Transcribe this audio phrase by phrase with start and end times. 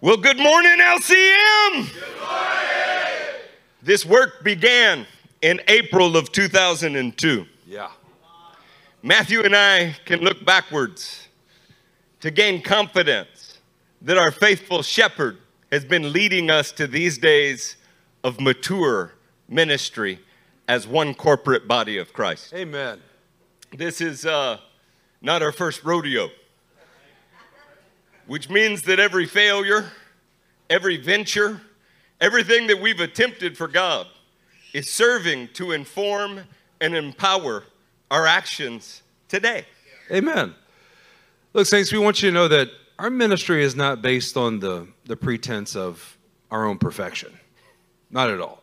[0.00, 1.92] Well, good morning, LCM.
[1.92, 3.42] Good morning.
[3.82, 5.04] This work began
[5.42, 7.44] in April of 2002.
[7.66, 7.90] Yeah.
[9.02, 11.26] Matthew and I can look backwards
[12.20, 13.58] to gain confidence
[14.00, 15.38] that our faithful shepherd
[15.72, 17.74] has been leading us to these days
[18.22, 19.14] of mature
[19.48, 20.20] ministry
[20.68, 22.54] as one corporate body of Christ.
[22.54, 23.00] Amen.
[23.76, 24.58] This is uh,
[25.20, 26.28] not our first rodeo,
[28.28, 29.90] which means that every failure,
[30.70, 31.60] every venture,
[32.20, 34.06] everything that we've attempted for God
[34.72, 36.40] is serving to inform
[36.80, 37.64] and empower
[38.10, 39.64] our actions today.
[40.12, 40.54] Amen.
[41.54, 42.68] Look, Saints, we want you to know that
[42.98, 46.18] our ministry is not based on the, the pretense of
[46.50, 47.32] our own perfection.
[48.10, 48.62] Not at all.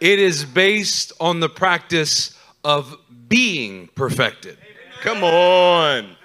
[0.00, 2.96] It is based on the practice of
[3.28, 4.58] being perfected.
[5.02, 6.16] Come on.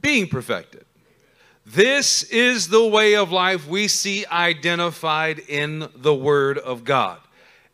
[0.00, 0.83] Being perfected.
[1.66, 7.18] This is the way of life we see identified in the Word of God.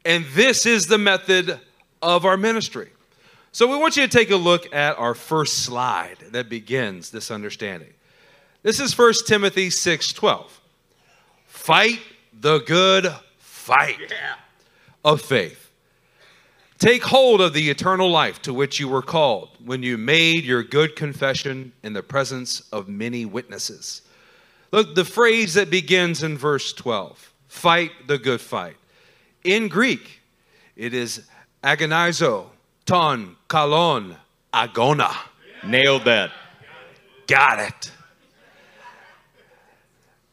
[0.05, 1.59] And this is the method
[2.01, 2.91] of our ministry.
[3.53, 7.33] So we want you to take a look at our first slide that begins this
[7.33, 7.93] understanding.
[8.63, 10.61] This is 1 Timothy 6:12.
[11.47, 12.01] Fight
[12.33, 14.13] the good fight
[15.05, 15.70] of faith.
[16.81, 20.63] Take hold of the eternal life to which you were called when you made your
[20.63, 24.01] good confession in the presence of many witnesses.
[24.73, 28.79] Look, the phrase that begins in verse 12 fight the good fight.
[29.45, 30.23] In Greek,
[30.75, 31.29] it is
[31.63, 32.47] agonizo,
[32.87, 34.17] ton, kalon,
[34.55, 35.15] agona.
[35.63, 36.31] Nailed that.
[37.27, 37.93] Got it.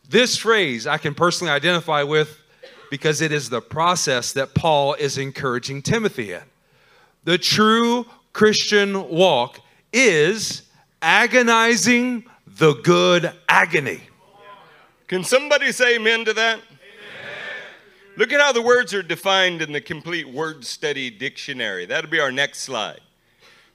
[0.08, 2.42] This phrase I can personally identify with
[2.90, 6.42] because it is the process that Paul is encouraging Timothy in.
[7.24, 9.60] The true Christian walk
[9.92, 10.64] is
[11.02, 14.02] agonizing the good agony.
[15.08, 16.60] Can somebody say amen to that?
[18.18, 21.86] Look at how the words are defined in the complete word study dictionary.
[21.86, 23.00] That'll be our next slide.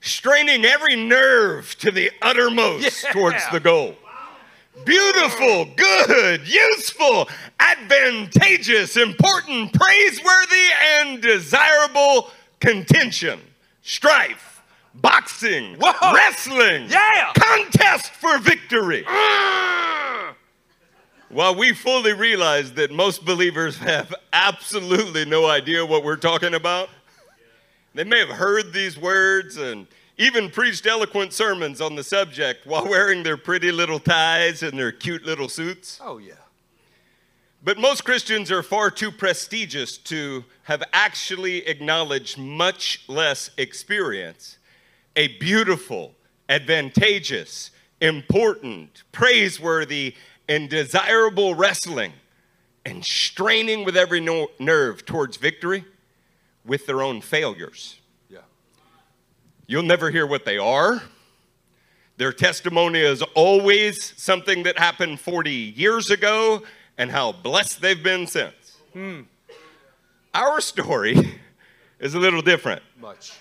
[0.01, 3.11] Straining every nerve to the uttermost Yeah.
[3.13, 3.95] towards the goal.
[4.85, 7.29] Beautiful, good, useful,
[7.59, 10.67] advantageous, important, praiseworthy,
[10.99, 12.29] and desirable
[12.59, 13.39] contention,
[13.81, 14.61] strife,
[14.95, 16.13] boxing, Whoa.
[16.13, 17.31] wrestling, Yeah.
[17.33, 19.03] contest for victory.
[19.03, 20.35] Mm.
[21.29, 26.89] While we fully realize that most believers have absolutely no idea what we're talking about,
[27.95, 29.87] they may have heard these words and
[30.17, 34.91] even preached eloquent sermons on the subject while wearing their pretty little ties and their
[34.91, 35.99] cute little suits.
[36.03, 36.33] Oh, yeah.
[37.63, 44.57] But most Christians are far too prestigious to have actually acknowledged, much less experience,
[45.15, 46.13] a beautiful,
[46.49, 50.15] advantageous, important, praiseworthy,
[50.49, 52.11] and desirable wrestling
[52.85, 55.85] and straining with every no- nerve towards victory
[56.65, 57.99] with their own failures.
[59.67, 59.73] Yeah.
[59.73, 61.01] You'll never hear what they are.
[62.17, 66.63] Their testimony is always something that happened 40 years ago
[66.97, 68.77] and how blessed they've been since.
[68.93, 69.21] Hmm.
[70.33, 71.39] Our story
[71.99, 72.83] is a little different.
[72.99, 73.33] Much.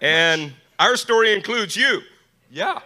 [0.00, 2.02] And our story includes you.
[2.50, 2.80] Yeah.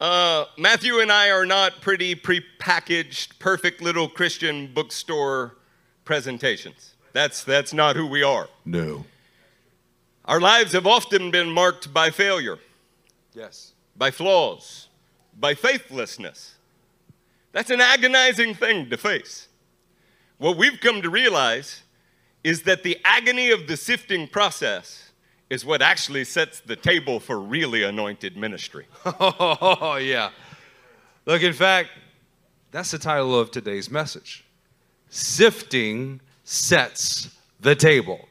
[0.00, 5.56] Uh, Matthew and I are not pretty prepackaged, perfect little Christian bookstore
[6.04, 6.94] presentations.
[7.12, 8.48] That's, that's not who we are.
[8.64, 9.04] No.
[10.28, 12.58] Our lives have often been marked by failure.
[13.34, 13.72] Yes.
[13.96, 14.88] by flaws,
[15.38, 16.54] by faithlessness.
[17.52, 19.48] That's an agonizing thing to face.
[20.36, 21.82] What we've come to realize
[22.44, 25.12] is that the agony of the sifting process
[25.48, 28.86] is what actually sets the table for really anointed ministry.
[29.20, 30.30] Oh, yeah.
[31.24, 31.88] Look, in fact,
[32.70, 34.44] that's the title of today's message
[35.08, 37.30] Sifting Sets
[37.60, 38.28] the Table.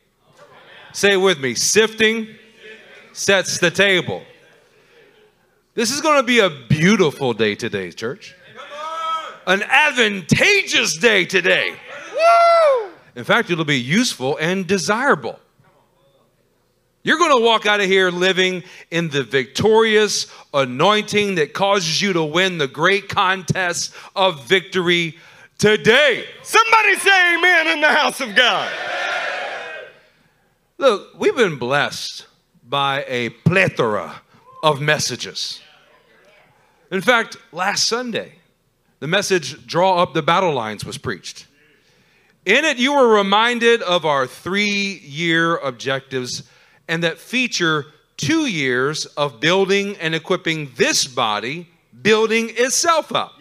[0.97, 2.28] Say it with me Sifting
[3.13, 4.24] sets the table.
[5.75, 8.34] This is going to be a beautiful day today, church.
[9.46, 11.69] An advantageous day today.
[11.69, 12.89] Woo!
[13.16, 15.39] In fact, it'll be useful and desirable.
[17.04, 22.13] You're going to walk out of here living in the victorious anointing that causes you
[22.13, 25.19] to win the great contest of victory
[25.60, 26.25] today.
[26.42, 28.74] Somebody say amen in the house of God.
[30.79, 32.27] Look, we've been blessed
[32.63, 34.21] by a plethora
[34.62, 35.59] of messages.
[36.91, 38.33] In fact, last Sunday,
[39.00, 41.47] the message Draw Up the Battle Lines was preached.
[42.45, 46.44] In it, you were reminded of our three year objectives
[46.88, 51.68] and that feature two years of building and equipping this body,
[52.03, 53.33] building itself up.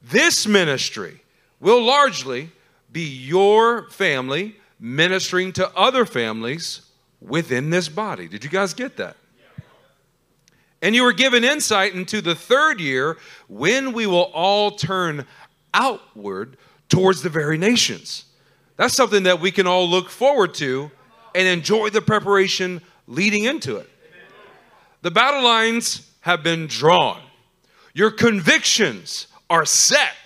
[0.00, 1.20] This ministry
[1.58, 2.50] will largely
[2.92, 6.82] be your family ministering to other families
[7.20, 8.26] within this body.
[8.26, 9.16] Did you guys get that?
[10.82, 13.16] And you were given insight into the third year
[13.48, 15.24] when we will all turn
[15.72, 16.56] outward
[16.88, 18.24] towards the very nations.
[18.76, 20.90] That's something that we can all look forward to
[21.36, 23.88] and enjoy the preparation leading into it.
[25.02, 27.20] The battle lines have been drawn,
[27.94, 30.21] your convictions are set.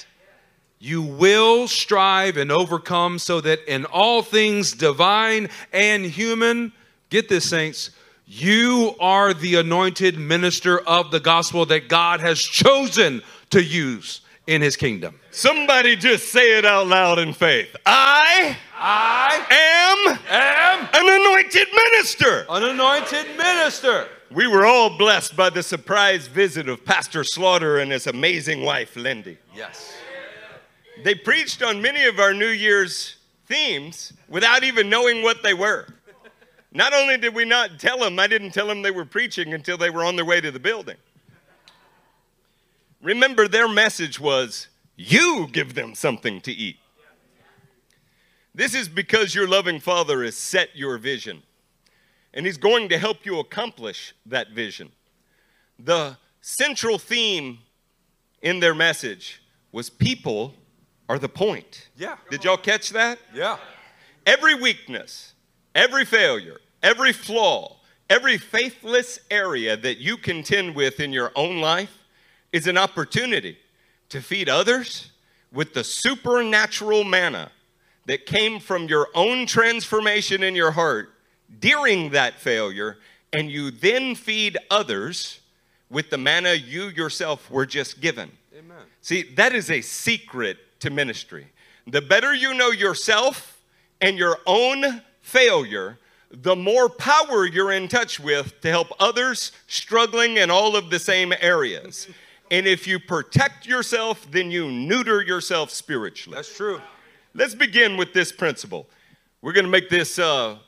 [0.79, 6.73] You will strive and overcome so that in all things divine and human,
[7.11, 7.91] get this, saints,
[8.27, 14.63] you are the anointed minister of the gospel that God has chosen to use in
[14.63, 15.19] his kingdom.
[15.31, 17.75] Somebody just say it out loud in faith.
[17.87, 22.47] I, I am, am an anointed minister.
[22.49, 24.09] an anointed minister.
[24.31, 28.97] We were all blessed by the surprise visit of Pastor Slaughter and his amazing wife,
[28.97, 29.39] Lindy.
[29.55, 29.95] Yes.
[31.03, 33.17] They preached on many of our New Year's
[33.47, 35.87] themes without even knowing what they were.
[36.73, 39.79] Not only did we not tell them, I didn't tell them they were preaching until
[39.79, 40.97] they were on their way to the building.
[43.03, 46.77] Remember, their message was you give them something to eat.
[48.55, 51.43] This is because your loving Father has set your vision,
[52.33, 54.93] and He's going to help you accomplish that vision.
[55.79, 57.59] The central theme
[58.41, 60.55] in their message was people
[61.09, 61.89] are the point.
[61.97, 62.17] Yeah.
[62.31, 63.19] Did y'all catch that?
[63.35, 63.59] Yeah.
[64.25, 65.35] Every weakness,
[65.75, 67.77] every failure, every flaw,
[68.11, 72.05] every faithless area that you contend with in your own life
[72.53, 73.59] is an opportunity
[74.09, 75.11] to feed others
[75.53, 77.51] with the supernatural manna
[78.07, 81.13] that came from your own transformation in your heart
[81.61, 82.99] during that failure,
[83.33, 85.41] and you then feed others
[85.91, 88.31] with the manna you yourself were just given.
[88.57, 88.79] Amen.
[89.01, 91.49] See, that is a secret to ministry.
[91.87, 93.63] The better you know yourself
[94.01, 95.99] and your own failure,
[96.31, 100.99] the more power you're in touch with to help others struggling in all of the
[100.99, 102.09] same areas.
[102.51, 106.37] And if you protect yourself, then you neuter yourself spiritually.
[106.37, 106.81] That's true.
[107.35, 108.89] Let's begin with this principle.
[109.43, 110.59] We're going to make this uh,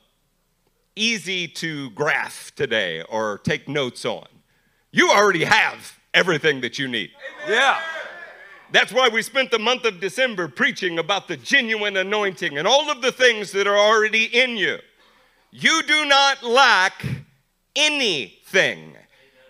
[0.94, 4.26] easy to graph today or take notes on.
[4.90, 7.10] You already have everything that you need.
[7.48, 7.80] Yeah.
[8.70, 12.90] That's why we spent the month of December preaching about the genuine anointing and all
[12.90, 14.78] of the things that are already in you.
[15.50, 17.04] You do not lack
[17.74, 18.94] anything.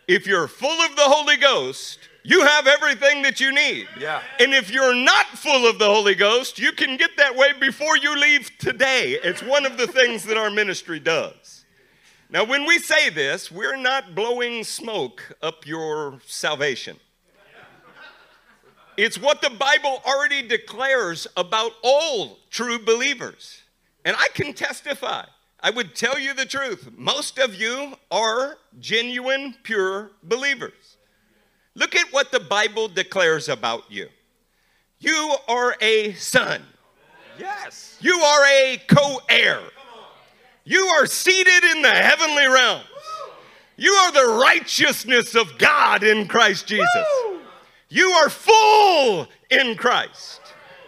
[0.06, 3.88] If you're full of the Holy Ghost, you have everything that you need.
[3.98, 4.22] Yeah.
[4.38, 7.96] And if you're not full of the Holy Ghost, you can get that way before
[7.96, 9.18] you leave today.
[9.24, 11.64] It's one of the things that our ministry does.
[12.30, 16.98] Now, when we say this, we're not blowing smoke up your salvation.
[18.98, 23.62] It's what the Bible already declares about all true believers.
[24.04, 25.24] And I can testify.
[25.60, 26.90] I would tell you the truth.
[26.96, 30.96] Most of you are genuine, pure believers.
[31.76, 34.08] Look at what the Bible declares about you.
[34.98, 36.62] You are a son.
[37.38, 37.98] Yes.
[38.00, 39.60] You are a co heir.
[40.64, 42.84] You are seated in the heavenly realms.
[43.76, 47.06] You are the righteousness of God in Christ Jesus.
[47.88, 50.40] You are full in Christ.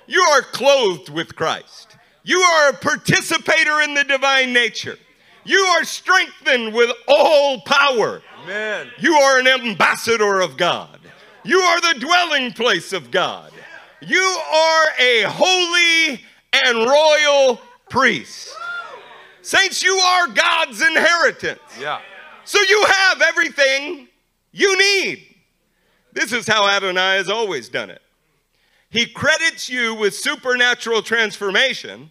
[0.07, 1.97] You are clothed with Christ.
[2.23, 4.99] You are a participator in the divine nature.
[5.45, 8.23] You are strengthened with all power.
[8.43, 8.89] Amen.
[8.99, 10.99] You are an ambassador of God.
[11.43, 13.53] You are the dwelling place of God.
[14.03, 16.21] You are a holy
[16.53, 18.55] and royal priest.
[19.43, 21.61] Saints, you are God's inheritance.
[21.81, 22.01] Yeah.
[22.45, 24.09] So you have everything
[24.53, 25.30] you need.
[26.13, 28.03] This is how Adonai has always done it.
[28.91, 32.11] He credits you with supernatural transformation,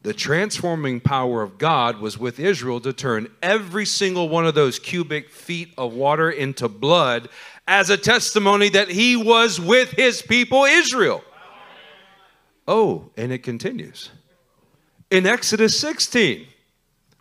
[0.02, 4.78] the transforming power of God was with Israel to turn every single one of those
[4.78, 7.28] cubic feet of water into blood
[7.66, 11.24] as a testimony that he was with his people Israel.
[12.66, 14.10] Oh, and it continues.
[15.10, 16.46] In Exodus 16,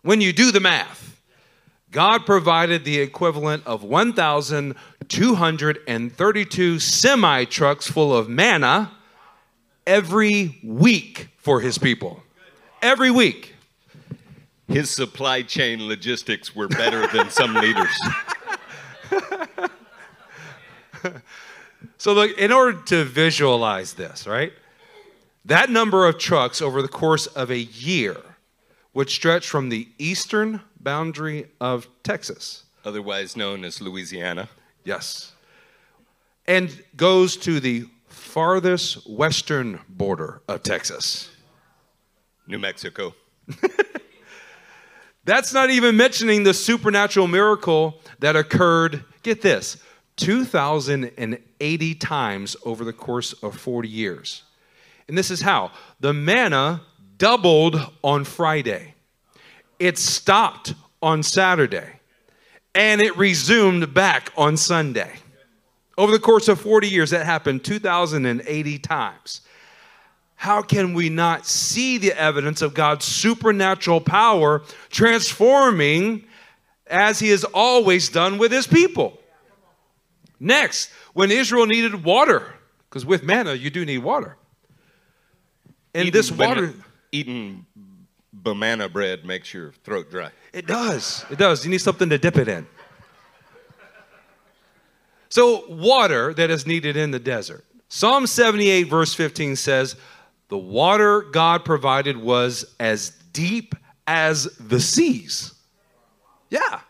[0.02, 1.20] when you do the math,
[1.90, 8.92] God provided the equivalent of 1,232 semi trucks full of manna
[9.86, 12.22] every week for his people.
[12.82, 13.54] Every week.
[14.68, 17.88] His supply chain logistics were better than some leaders.
[21.96, 24.52] So, look, in order to visualize this, right?
[25.44, 28.16] That number of trucks over the course of a year
[28.94, 34.48] would stretch from the eastern boundary of Texas, Otherwise known as Louisiana.
[34.84, 35.32] yes,
[36.46, 41.30] and goes to the farthest western border of Texas.
[42.48, 43.14] New Mexico.
[45.24, 49.76] That's not even mentioning the supernatural miracle that occurred, get this,
[50.16, 54.42] 2,080 times over the course of 40 years.
[55.06, 56.80] And this is how the manna
[57.18, 58.94] doubled on Friday,
[59.78, 62.00] it stopped on Saturday,
[62.74, 65.12] and it resumed back on Sunday.
[65.98, 69.42] Over the course of 40 years, that happened 2,080 times.
[70.38, 76.24] How can we not see the evidence of God's supernatural power transforming
[76.86, 79.18] as He has always done with His people?
[80.38, 82.54] Next, when Israel needed water,
[82.88, 84.36] because with manna you do need water.
[85.92, 86.72] And Eating this water,
[87.10, 87.66] Eating
[88.32, 90.30] banana bread makes your throat dry.
[90.52, 91.24] it does.
[91.32, 91.64] It does.
[91.64, 92.64] You need something to dip it in.
[95.30, 97.64] So, water that is needed in the desert.
[97.88, 99.96] Psalm 78, verse 15 says,
[100.48, 103.74] The water God provided was as deep
[104.06, 105.54] as the seas.
[106.50, 106.80] Yeah.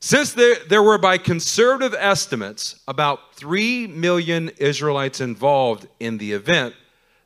[0.00, 6.74] Since there, there were, by conservative estimates, about 3 million Israelites involved in the event,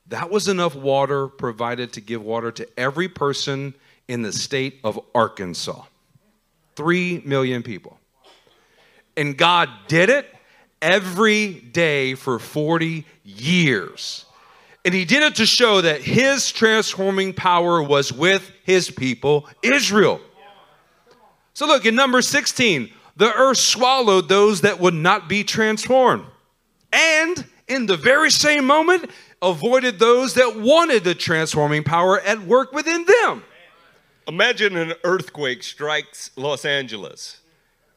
[0.09, 3.75] that was enough water provided to give water to every person
[4.09, 5.83] in the state of Arkansas.
[6.77, 7.99] 3 million people.
[9.17, 10.27] And God did it
[10.81, 14.25] every day for 40 years.
[14.85, 20.21] And he did it to show that his transforming power was with his people, Israel.
[21.55, 26.25] So look, in number 16, the earth swallowed those that would not be transformed.
[26.93, 29.11] And in the very same moment,
[29.41, 33.45] avoided those that wanted the transforming power at work within them.
[34.27, 37.41] Imagine an earthquake strikes Los Angeles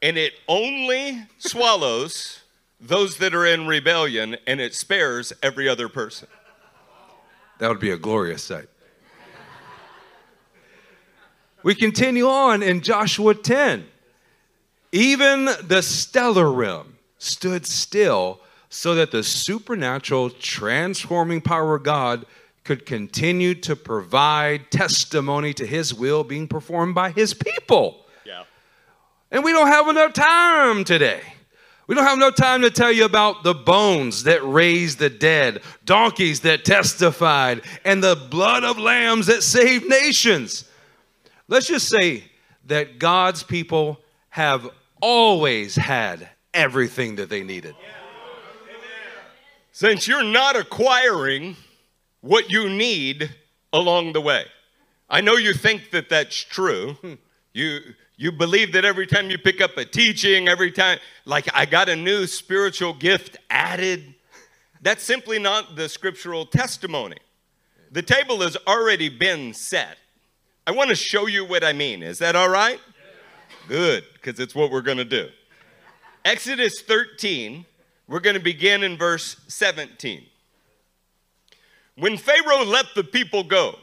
[0.02, 2.40] and it only swallows
[2.80, 6.28] those that are in rebellion and it spares every other person.
[7.58, 8.68] That would be a glorious sight.
[11.62, 13.86] We continue on in Joshua 10.
[14.92, 22.24] Even the stellar realm stood still so that the supernatural transforming power of God
[22.62, 28.04] could continue to provide testimony to his will being performed by his people.
[28.24, 28.44] Yeah.
[29.30, 31.20] And we don't have enough time today.
[31.86, 35.62] We don't have no time to tell you about the bones that raised the dead,
[35.84, 40.64] donkeys that testified, and the blood of lambs that saved nations.
[41.46, 42.24] Let's just say
[42.64, 44.00] that God's people
[44.30, 44.68] have
[45.00, 47.76] always had everything that they needed.
[49.70, 51.56] Since you're not acquiring
[52.20, 53.30] what you need
[53.72, 54.44] along the way.
[55.08, 56.94] I know you think that that's true.
[56.94, 57.14] Hmm.
[57.52, 57.80] You
[58.16, 61.88] you believe that every time you pick up a teaching, every time like I got
[61.88, 64.14] a new spiritual gift added.
[64.80, 67.18] That's simply not the scriptural testimony.
[67.92, 69.98] The table has already been set.
[70.66, 72.02] I want to show you what I mean.
[72.02, 72.80] Is that all right?
[73.68, 75.28] Good, because it's what we're going to do.
[76.24, 77.64] Exodus 13,
[78.08, 80.24] we're going to begin in verse 17.
[81.96, 83.78] When Pharaoh let the people go,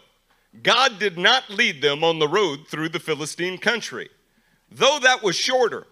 [0.62, 4.10] God did not lead them on the road through the Philistine country,
[4.74, 5.88] though that was shorter.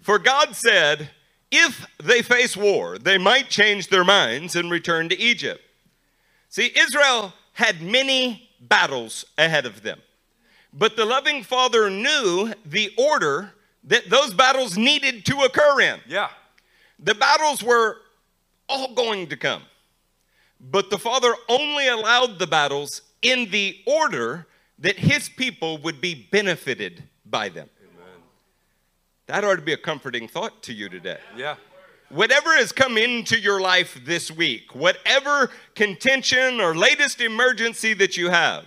[0.00, 1.10] For God said,
[1.50, 5.60] if they face war, they might change their minds and return to Egypt.
[6.48, 10.00] See, Israel had many battles ahead of them,
[10.72, 13.52] but the loving Father knew the order
[13.84, 16.00] that those battles needed to occur in.
[16.08, 16.30] Yeah.
[16.98, 17.98] The battles were
[18.68, 19.62] all going to come,
[20.60, 24.46] but the Father only allowed the battles in the order
[24.78, 27.68] that His people would be benefited by them.
[29.26, 31.18] That ought to be a comforting thought to you today.
[31.36, 31.56] Yeah.
[32.08, 38.28] Whatever has come into your life this week, whatever contention or latest emergency that you
[38.28, 38.66] have,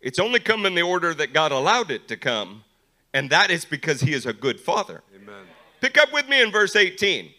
[0.00, 2.64] it's only come in the order that God allowed it to come,
[3.14, 5.02] and that is because He is a good Father.
[5.14, 5.44] Amen.
[5.80, 7.30] Pick up with me in verse 18.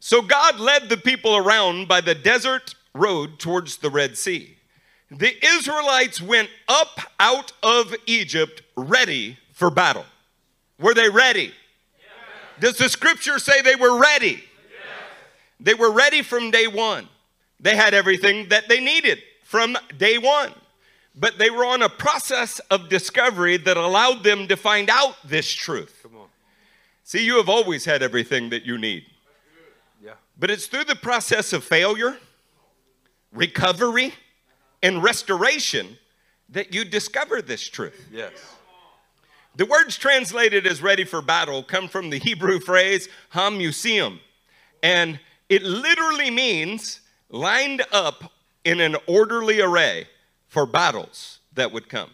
[0.00, 4.56] So God led the people around by the desert road towards the Red Sea.
[5.10, 10.04] The Israelites went up out of Egypt ready for battle.
[10.78, 11.52] Were they ready?
[12.60, 14.32] Does the scripture say they were ready?
[14.32, 14.42] Yes.
[15.60, 17.08] They were ready from day one.
[17.60, 20.52] They had everything that they needed from day one.
[21.14, 25.50] But they were on a process of discovery that allowed them to find out this
[25.50, 25.98] truth.
[26.02, 26.28] Come on.
[27.02, 29.04] See, you have always had everything that you need.
[30.04, 30.12] Yeah.
[30.38, 32.18] But it's through the process of failure,
[33.32, 34.14] recovery,
[34.82, 35.98] and restoration
[36.50, 38.06] that you discover this truth.
[38.12, 38.32] Yes.
[39.56, 44.20] The words translated as ready for battle come from the Hebrew phrase hamushim,
[44.82, 48.32] and it literally means lined up
[48.64, 50.08] in an orderly array
[50.46, 52.10] for battles that would come.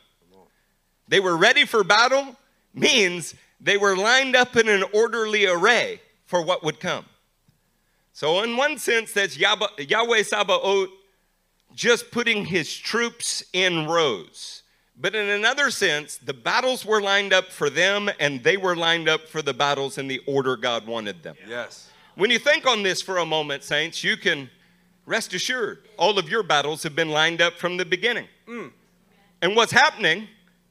[1.09, 2.37] They were ready for battle
[2.73, 7.05] means they were lined up in an orderly array for what would come.
[8.13, 10.89] So, in one sense, that's Yahweh Sabaoth
[11.75, 14.64] just putting his troops in rows.
[14.97, 19.09] But in another sense, the battles were lined up for them and they were lined
[19.09, 21.37] up for the battles in the order God wanted them.
[21.49, 21.91] Yes.
[22.15, 24.49] When you think on this for a moment, saints, you can
[25.05, 28.29] rest assured all of your battles have been lined up from the beginning.
[28.49, 28.71] Mm.
[29.43, 30.29] And what's happening?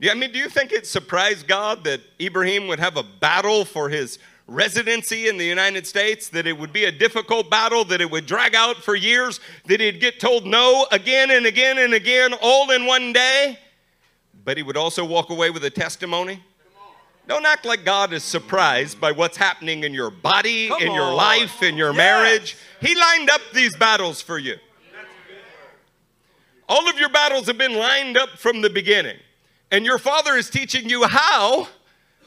[0.10, 3.90] I mean, do you think it surprised God that Ibrahim would have a battle for
[3.90, 8.10] his residency in the United States, that it would be a difficult battle, that it
[8.10, 12.34] would drag out for years, that he'd get told no again and again and again,
[12.42, 13.58] all in one day?
[14.46, 16.44] But he would also walk away with a testimony.
[17.28, 21.12] Don't act like God is surprised by what's happening in your body, Come in your
[21.12, 21.16] on.
[21.16, 21.98] life, in your Yes.
[21.98, 22.58] marriage.
[22.82, 24.58] He lined up these battles for you.
[26.68, 29.18] All of your battles have been lined up from the beginning.
[29.72, 31.68] And your father is teaching you how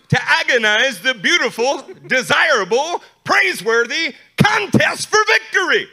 [0.08, 5.88] to agonize the beautiful, desirable, praiseworthy contest for victory.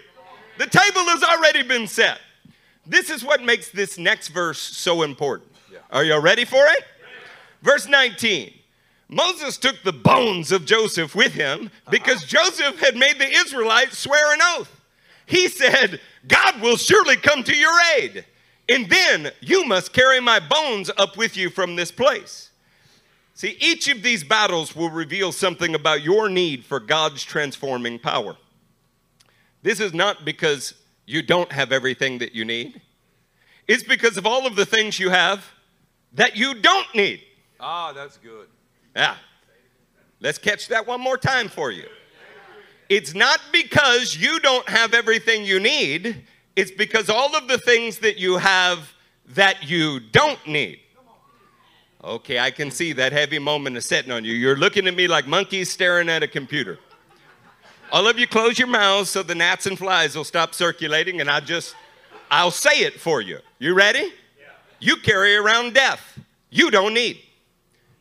[0.58, 2.20] The table has already been set.
[2.86, 5.50] This is what makes this next verse so important.
[5.92, 6.84] Are you ready for it?
[7.62, 8.54] Verse 19.
[9.10, 12.44] Moses took the bones of Joseph with him because uh-huh.
[12.46, 14.82] Joseph had made the Israelites swear an oath.
[15.26, 18.26] He said, God will surely come to your aid,
[18.68, 22.50] and then you must carry my bones up with you from this place.
[23.36, 28.36] See, each of these battles will reveal something about your need for God's transforming power.
[29.64, 32.82] This is not because you don't have everything that you need,
[33.68, 35.46] it's because of all of the things you have
[36.13, 37.21] that you don't need.
[37.60, 38.47] Ah, that's good.
[38.95, 39.15] Yeah.
[40.19, 41.86] Let's catch that one more time for you.
[42.89, 46.23] It's not because you don't have everything you need,
[46.56, 48.93] it's because all of the things that you have
[49.30, 50.80] that you don't need.
[52.04, 54.34] Okay, I can see that heavy moment is setting on you.
[54.34, 56.78] You're looking at me like monkeys staring at a computer.
[57.91, 61.30] All of you close your mouths so the gnats and flies will stop circulating, and
[61.30, 61.76] I just,
[62.30, 63.39] I'll say it for you.
[63.60, 64.12] You ready?
[64.84, 66.19] You carry around death.
[66.50, 67.17] You don't need.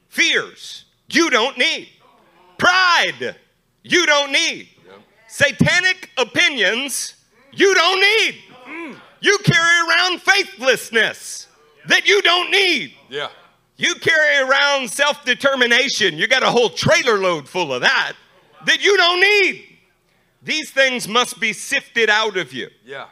[0.08, 0.84] Fears.
[1.08, 1.88] You don't need.
[2.58, 3.36] Pride.
[3.84, 4.68] You don't need.
[5.28, 7.14] Satanic opinions.
[7.52, 8.34] You don't need.
[9.20, 11.46] You carry around faithlessness
[11.86, 12.94] that you don't need.
[13.08, 13.28] Yeah.
[13.76, 16.18] You carry around self determination.
[16.18, 18.14] You got a whole trailer load full of that
[18.66, 19.68] that you don't need.
[20.42, 22.70] These things must be sifted out of you.
[22.84, 23.06] Yeah.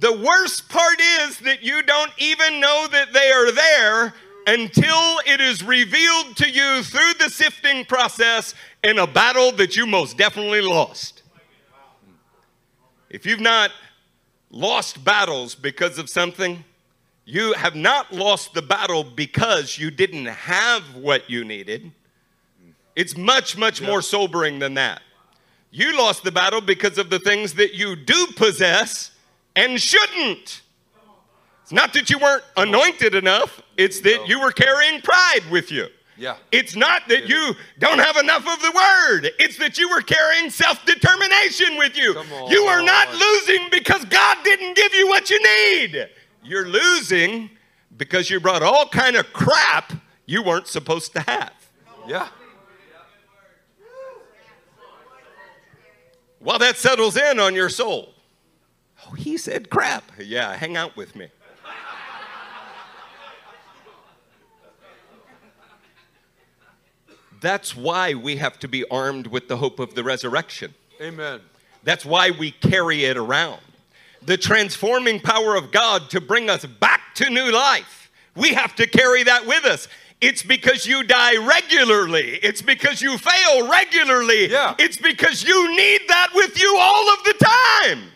[0.00, 4.14] The worst part is that you don't even know that they are there
[4.46, 9.86] until it is revealed to you through the sifting process in a battle that you
[9.86, 11.22] most definitely lost.
[13.10, 13.72] If you've not
[14.50, 16.64] lost battles because of something,
[17.24, 21.90] you have not lost the battle because you didn't have what you needed.
[22.94, 25.02] It's much, much more sobering than that.
[25.70, 29.10] You lost the battle because of the things that you do possess
[29.58, 30.62] and shouldn't.
[31.62, 35.88] It's not that you weren't anointed enough, it's that you were carrying pride with you.
[36.16, 36.36] Yeah.
[36.50, 39.30] It's not that you don't have enough of the word.
[39.38, 42.16] It's that you were carrying self determination with you.
[42.18, 42.50] On.
[42.50, 46.08] You are not losing because God didn't give you what you need.
[46.42, 47.50] You're losing
[47.96, 49.92] because you brought all kind of crap
[50.26, 51.52] you weren't supposed to have.
[52.06, 52.28] Yeah.
[56.40, 58.14] While that settles in on your soul.
[59.08, 60.04] Oh, he said crap.
[60.18, 61.28] Yeah, hang out with me.
[67.40, 70.74] That's why we have to be armed with the hope of the resurrection.
[71.00, 71.40] Amen.
[71.84, 73.60] That's why we carry it around.
[74.22, 78.10] The transforming power of God to bring us back to new life.
[78.34, 79.86] We have to carry that with us.
[80.20, 82.40] It's because you die regularly.
[82.42, 84.50] It's because you fail regularly.
[84.50, 84.74] Yeah.
[84.78, 88.10] It's because you need that with you all of the time.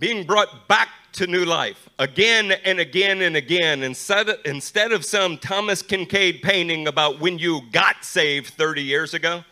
[0.00, 5.04] Being brought back to new life again and again and again instead of, instead of
[5.04, 9.44] some Thomas Kinkade painting about when you got saved 30 years ago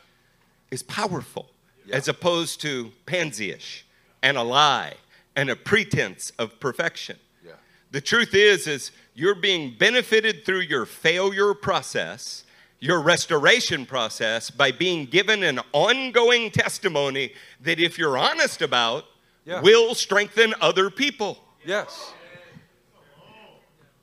[0.70, 1.50] is powerful
[1.92, 3.84] as opposed to pansy-ish
[4.22, 4.94] and a lie
[5.36, 7.18] and a pretense of perfection.
[7.44, 7.52] Yeah.
[7.90, 12.44] The truth is is you're being benefited through your failure process,
[12.80, 19.04] your restoration process by being given an ongoing testimony that if you're honest about
[19.48, 19.60] Yeah.
[19.62, 21.38] will strengthen other people.
[21.64, 22.12] Yes.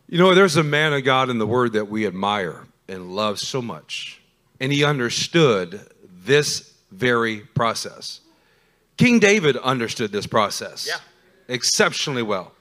[0.10, 3.40] You know, there's a man of God in the Word that we admire and love
[3.40, 4.22] so much,
[4.60, 5.82] and he understood
[6.24, 8.22] this very process.
[8.98, 10.98] King David understood this process Yeah.
[11.48, 12.52] exceptionally well.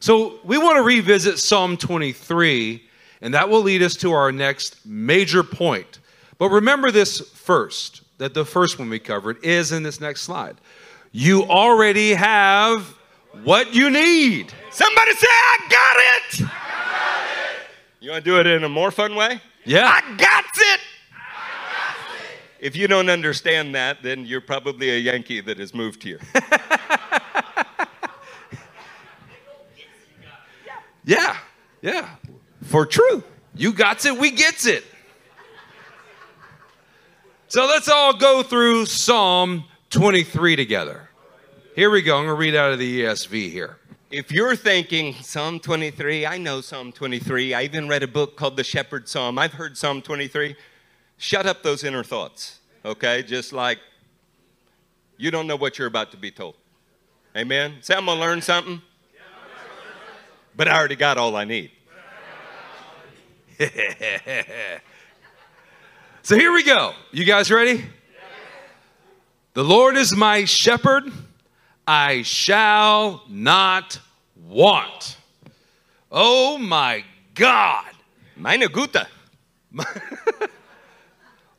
[0.00, 2.82] So we want to revisit Psalm 23,
[3.20, 5.98] and that will lead us to our next major point.
[6.38, 10.56] But remember this first that the first one we covered is in this next slide.
[11.16, 12.82] You already have
[13.44, 14.52] what you need.
[14.72, 15.96] Somebody say, I got
[16.42, 16.50] it!
[18.00, 19.40] You want to do it in a more fun way?
[19.64, 19.86] Yeah.
[19.86, 20.80] I got it!
[22.58, 26.18] If you don't understand that, then you're probably a Yankee that has moved here.
[31.06, 31.36] Yeah.
[31.82, 32.08] Yeah.
[32.62, 33.22] For true.
[33.54, 34.84] You got it, we gets it.
[37.48, 41.03] So let's all go through Psalm 23 together.
[41.74, 42.18] Here we go.
[42.18, 43.78] I'm going to read out of the ESV here.
[44.08, 47.52] If you're thinking Psalm 23, I know Psalm 23.
[47.52, 49.40] I even read a book called The Shepherd Psalm.
[49.40, 50.54] I've heard Psalm 23.
[51.18, 53.24] Shut up those inner thoughts, okay?
[53.24, 53.80] Just like
[55.16, 56.54] you don't know what you're about to be told.
[57.36, 57.78] Amen?
[57.80, 58.80] Say, I'm going to learn something,
[60.56, 61.72] but I already got all I need.
[66.26, 66.94] So here we go.
[67.12, 67.84] You guys ready?
[69.52, 71.12] The Lord is my shepherd,
[71.86, 74.00] I shall not
[74.48, 75.16] want.
[76.10, 77.90] Oh my God.
[78.36, 79.06] Meine Gute.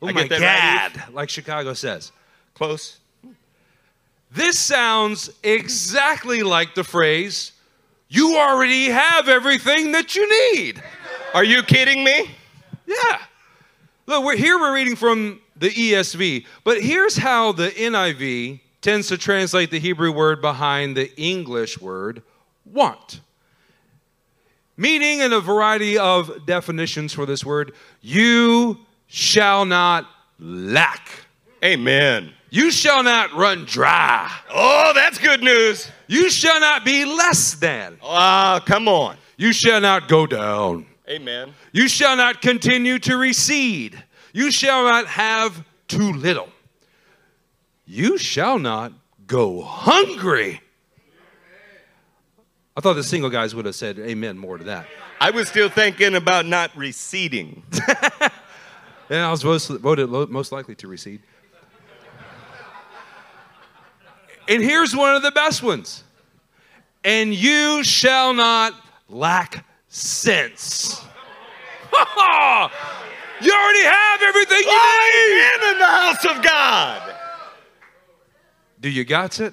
[0.01, 2.11] Oh I my God, like Chicago says.
[2.53, 2.99] Close.
[4.29, 7.53] This sounds exactly like the phrase,
[8.09, 10.83] you already have everything that you need.
[11.33, 12.29] Are you kidding me?
[12.85, 13.19] Yeah.
[14.05, 19.17] Look, we're here we're reading from the ESV, but here's how the NIV tends to
[19.17, 22.21] translate the Hebrew word behind the English word
[22.71, 23.19] want.
[24.77, 30.07] Meaning in a variety of definitions for this word, you shall not
[30.39, 31.09] lack.
[31.63, 32.31] Amen.
[32.51, 34.31] You shall not run dry.
[34.53, 35.89] Oh, that's good news.
[36.05, 37.97] You shall not be less than.
[38.03, 39.17] Ah, come on.
[39.35, 40.85] You shall not go down.
[41.09, 41.55] Amen.
[41.71, 44.03] You shall not continue to recede.
[44.31, 46.49] You shall not have too little.
[47.85, 48.93] You shall not
[49.27, 50.61] go hungry.
[52.77, 54.87] I thought the single guys would have said amen more to that.
[55.21, 57.63] I was still thinking about not receding.
[59.09, 61.21] Yeah, I was most, voted most likely to recede.
[64.47, 66.03] And here's one of the best ones.
[67.03, 68.73] And you shall not
[69.09, 71.01] lack sense.
[71.91, 75.71] you already have everything you need.
[75.71, 77.15] In the house of God.
[78.85, 79.51] Do you got it?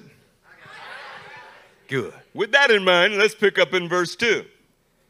[1.87, 2.13] Good.
[2.35, 4.45] With that in mind, let's pick up in verse 2.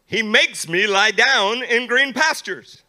[0.06, 2.84] He makes me lie down in green pastures.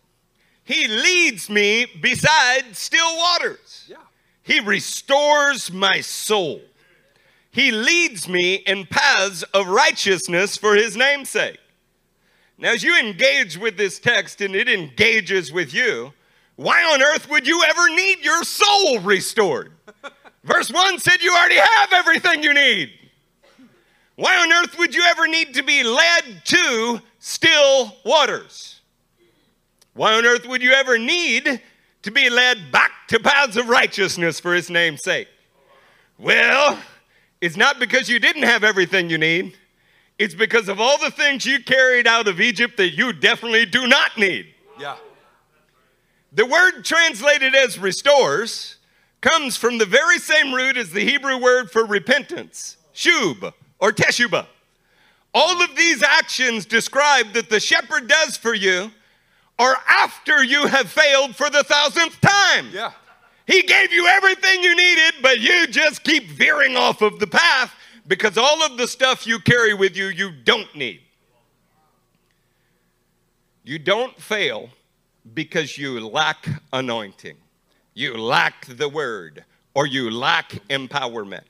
[0.63, 3.87] He leads me beside still waters.
[3.89, 3.97] Yeah.
[4.45, 6.61] He restores my soul.
[7.51, 11.59] He leads me in paths of righteousness for his namesake.
[12.59, 16.13] Now, as you engage with this text and it engages with you,
[16.55, 19.73] why on earth would you ever need your soul restored?
[20.45, 22.91] Verse 1 said you already have everything you need.
[24.17, 28.81] Why on earth would you ever need to be led to still waters?
[29.95, 31.61] Why on earth would you ever need
[32.03, 35.29] to be led back to paths of righteousness for his name's sake?
[36.19, 36.79] Well,
[37.41, 39.57] it's not because you didn't have everything you need.
[40.19, 43.87] It's because of all the things you carried out of Egypt that you definitely do
[43.87, 44.47] not need.
[44.79, 44.97] Yeah.
[46.33, 48.77] The word translated as restores
[49.25, 54.47] comes from the very same root as the Hebrew word for repentance, shub or teshubah.
[55.33, 58.91] All of these actions describe that the shepherd does for you
[59.59, 62.69] are after you have failed for the thousandth time.
[62.71, 62.93] Yeah.
[63.47, 67.73] He gave you everything you needed, but you just keep veering off of the path
[68.07, 71.01] because all of the stuff you carry with you, you don't need.
[73.63, 74.69] You don't fail
[75.33, 77.37] because you lack anointing,
[77.95, 81.45] you lack the word, or you lack empowerment.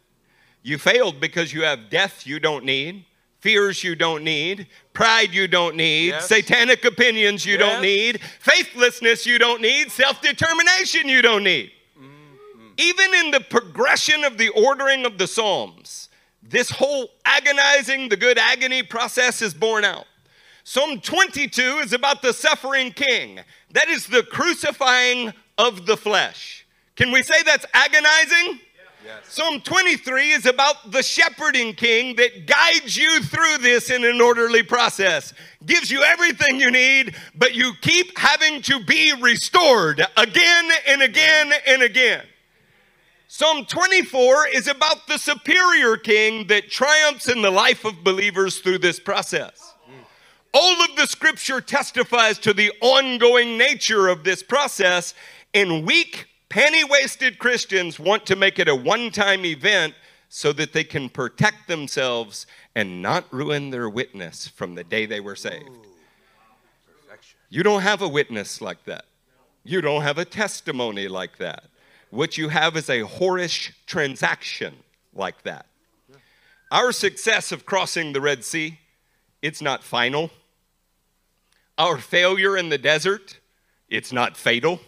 [0.63, 3.05] You failed because you have death you don't need,
[3.41, 6.29] fears you don't need, pride you don't need, Yes.
[6.29, 11.71] satanic opinions you don't need, faithlessness you don't need, self determination you don't need.
[11.99, 12.69] Mm-hmm.
[12.79, 16.09] Even in the progression of the ordering of the Psalms,
[16.43, 20.07] this whole agonizing, the good agony process is borne out.
[20.63, 23.41] Psalm 22 is about the suffering king.
[23.73, 26.67] That is the crucifying of the flesh.
[26.97, 28.61] Can we say that's agonizing?
[29.05, 29.35] Yes.
[29.35, 34.63] Psalm 23 is about the shepherding king that guides you through this in an orderly
[34.63, 35.35] process,
[35.67, 41.53] gives you everything you need, but you keep having to be restored again and again
[41.67, 42.25] and again.
[43.29, 48.79] Psalm 24 is about the superior king that triumphs in the life of believers through
[48.79, 49.75] this process.
[50.55, 55.13] All of the scripture testifies to the ongoing nature of this process,
[55.55, 59.95] and weak, penny wasted Christians want to make it a one time event
[60.29, 65.21] so that they can protect themselves and not ruin their witness from the day they
[65.21, 65.71] were saved.
[67.49, 69.05] You don't have a witness like that.
[69.63, 71.65] You don't have a testimony like that.
[72.11, 74.75] What you have is a whorish transaction
[75.15, 75.67] like that.
[76.73, 78.81] Our success of crossing the Red Sea,
[79.41, 80.31] it's not final.
[81.79, 83.39] Our failure in the desert,
[83.89, 84.81] it's not fatal.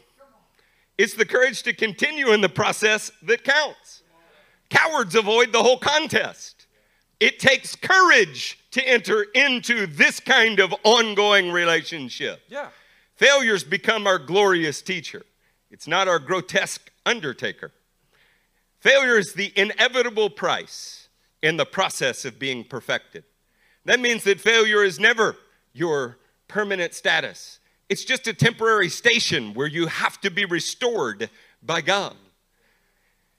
[0.99, 4.03] It's the courage to continue in the process that counts.
[4.71, 6.67] Cowards avoid the whole contest.
[7.21, 12.43] It takes courage to enter into this kind of ongoing relationship.
[12.49, 12.69] Yeah.
[13.15, 15.25] Failures become our glorious teacher.
[15.71, 17.73] It's not our grotesque undertaker.
[18.81, 21.09] Failure is the inevitable price
[21.43, 23.25] in the process of being perfected.
[23.85, 25.37] That means that failure is never
[25.73, 31.31] your permanent status, it's just a temporary station where you have to be restored
[31.63, 32.17] by God.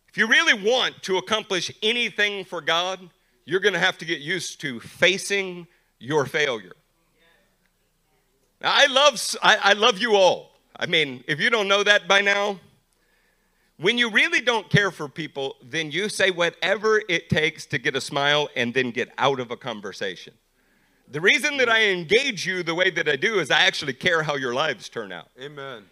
[0.10, 3.10] If you really want to accomplish anything for God,
[3.45, 5.67] you're going to have to get used to facing
[5.99, 6.73] your failure.
[8.62, 10.51] Now, I love, I, I love you all.
[10.75, 12.60] I mean, if you don't know that by now,
[13.77, 17.95] when you really don't care for people, then you say whatever it takes to get
[17.95, 20.33] a smile and then get out of a conversation.
[21.10, 24.24] The reason that I engage you the way that I do is I actually care
[24.24, 25.30] how your lives turn out.
[25.39, 25.86] Amen.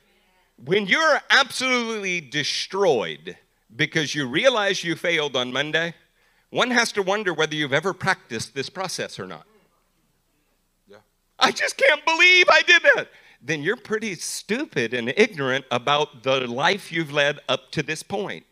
[0.64, 3.38] When you're absolutely destroyed
[3.76, 5.96] because you realize you failed on Monday,
[6.50, 9.46] one has to wonder whether you've ever practiced this process or not.
[10.88, 10.98] Yeah.
[11.40, 13.10] I just can't believe I did that.
[13.42, 18.46] Then you're pretty stupid and ignorant about the life you've led up to this point.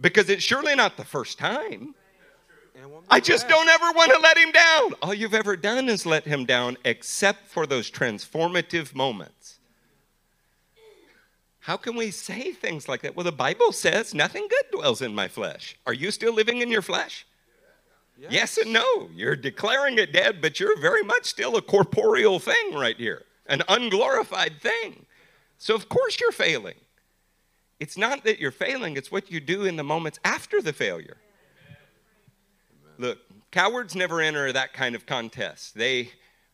[0.00, 1.94] Because it's surely not the first time.
[1.94, 2.67] And it won't be
[3.10, 4.94] I just don't ever want to let him down.
[5.02, 9.58] All you've ever done is let him down, except for those transformative moments.
[11.60, 13.14] How can we say things like that?
[13.14, 15.76] Well, the Bible says nothing good dwells in my flesh.
[15.86, 17.26] Are you still living in your flesh?
[18.30, 19.08] Yes, and no.
[19.14, 23.62] You're declaring it dead, but you're very much still a corporeal thing right here, an
[23.68, 25.06] unglorified thing.
[25.58, 26.76] So, of course, you're failing.
[27.80, 31.16] It's not that you're failing, it's what you do in the moments after the failure.
[32.98, 33.18] Look,
[33.52, 35.76] cowards never enter that kind of contest.
[35.76, 36.10] They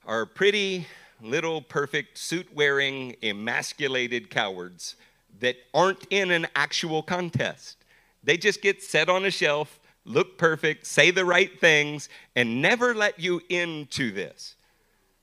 [0.06, 0.86] are pretty
[1.22, 4.96] little perfect suit wearing, emasculated cowards
[5.40, 7.78] that aren't in an actual contest.
[8.22, 12.94] They just get set on a shelf, look perfect, say the right things, and never
[12.94, 14.56] let you into this.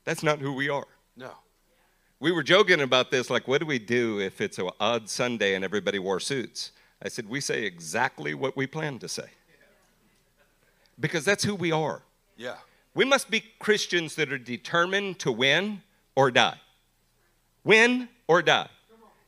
[0.04, 0.86] That's not who we are.
[1.16, 1.30] No.
[2.18, 5.54] We were joking about this, like, what do we do if it's an odd Sunday
[5.54, 6.72] and everybody wore suits?
[7.00, 9.28] I said, we say exactly what we plan to say.
[10.98, 12.02] Because that's who we are.
[12.36, 12.56] Yeah.
[12.94, 15.82] We must be Christians that are determined to win
[16.14, 16.58] or die.
[17.64, 18.68] Win or die.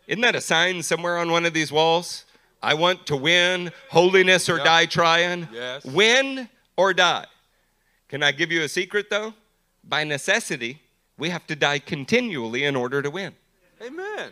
[0.07, 2.25] Isn't that a sign somewhere on one of these walls?
[2.63, 4.65] I want to win, holiness or Yeah.
[4.65, 5.49] die trying.
[5.53, 5.85] Yes.
[5.85, 7.27] Win or die.
[8.09, 9.35] Can I give you a secret though?
[9.83, 10.83] By necessity,
[11.19, 13.35] we have to die continually in order to win.
[13.83, 14.31] Amen.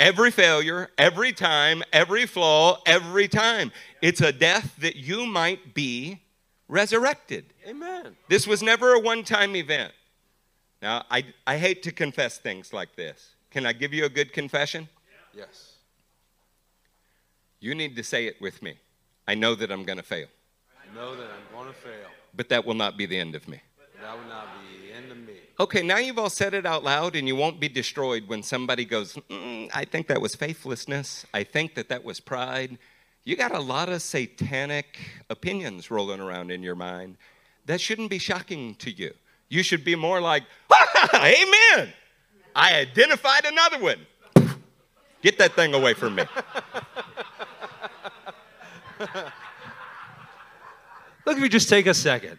[0.00, 3.70] Every failure, every time, every flaw, every time.
[4.00, 6.22] It's a death that you might be
[6.68, 7.44] resurrected.
[7.68, 8.16] Amen.
[8.26, 9.92] This was never a one time event.
[10.80, 13.34] Now, I, I hate to confess things like this.
[13.50, 14.88] Can I give you a good confession?
[15.36, 15.74] Yes.
[17.60, 18.78] You need to say it with me.
[19.28, 20.28] I know that I'm going to fail,
[20.82, 22.08] I know that I'm going to fail.
[22.34, 23.60] but that will not be the end of me.
[24.00, 25.34] That will not be the end of me.
[25.60, 28.86] Okay, now you've all said it out loud, and you won't be destroyed when somebody
[28.86, 31.26] goes, mm, I think that was faithlessness.
[31.34, 32.78] I think that that was pride.
[33.24, 37.18] You got a lot of satanic opinions rolling around in your mind.
[37.66, 39.12] That shouldn't be shocking to you.
[39.50, 40.44] You should be more like,
[41.14, 41.92] Amen.
[42.56, 44.06] I identified another one.
[45.20, 46.24] Get that thing away from me.
[51.26, 52.38] Look, if you just take a second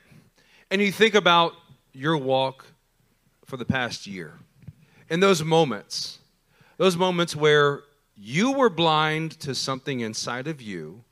[0.71, 1.53] and you think about
[1.93, 2.65] your walk
[3.51, 4.39] for the past year
[5.09, 6.19] In those moments,
[6.77, 7.81] those moments where
[8.15, 11.03] you were blind to something inside of you,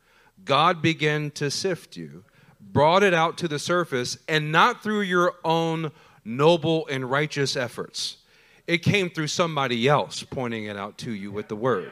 [0.45, 2.23] God began to sift you,
[2.61, 5.91] brought it out to the surface, and not through your own
[6.23, 8.19] noble and righteous efforts.
[8.67, 11.91] It came through somebody else pointing it out to you with the word.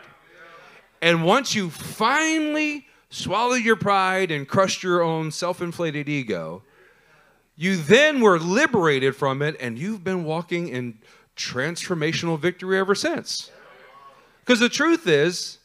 [1.01, 6.63] And once you finally swallowed your pride and crushed your own self inflated ego,
[7.57, 10.99] you then were liberated from it and you've been walking in
[11.35, 13.51] transformational victory ever since.
[14.39, 15.57] Because the truth is,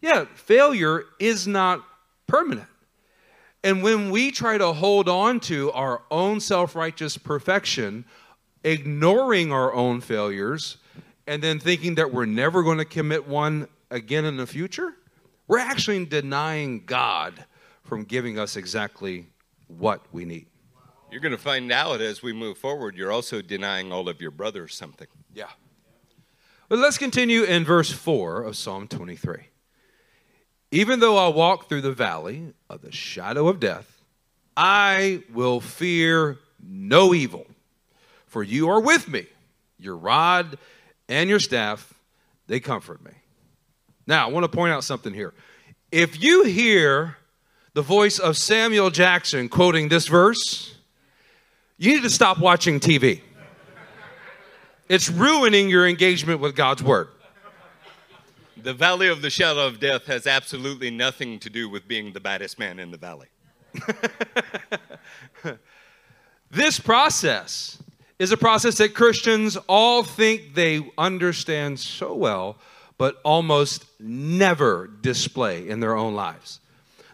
[0.00, 1.84] yeah, failure is not
[2.26, 2.66] permanent.
[3.62, 8.04] And when we try to hold on to our own self righteous perfection,
[8.62, 10.78] ignoring our own failures,
[11.26, 14.94] and then thinking that we're never going to commit one again in the future,
[15.46, 17.44] we're actually denying God
[17.84, 19.26] from giving us exactly
[19.68, 20.46] what we need.
[21.14, 24.32] You're going to find out as we move forward, you're also denying all of your
[24.32, 25.06] brothers something.
[25.32, 25.50] Yeah.
[26.68, 29.46] But let's continue in verse 4 of Psalm 23.
[30.72, 34.02] Even though I walk through the valley of the shadow of death,
[34.56, 37.46] I will fear no evil,
[38.26, 39.26] for you are with me.
[39.78, 40.58] Your rod
[41.08, 41.94] and your staff,
[42.48, 43.12] they comfort me.
[44.04, 45.32] Now, I want to point out something here.
[45.92, 47.18] If you hear
[47.72, 50.73] the voice of Samuel Jackson quoting this verse,
[51.84, 53.20] you need to stop watching TV.
[54.88, 57.08] It's ruining your engagement with God's word.
[58.62, 62.20] The valley of the shadow of death has absolutely nothing to do with being the
[62.20, 63.28] baddest man in the valley.
[66.54, 67.82] This process
[68.20, 72.58] is a process that Christians all think they understand so well,
[72.96, 76.60] but almost never display in their own lives.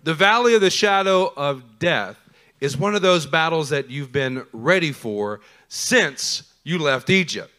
[0.02, 2.18] The valley of the shadow of death
[2.60, 7.50] is one of those battles that you've been ready for since you left Egypt.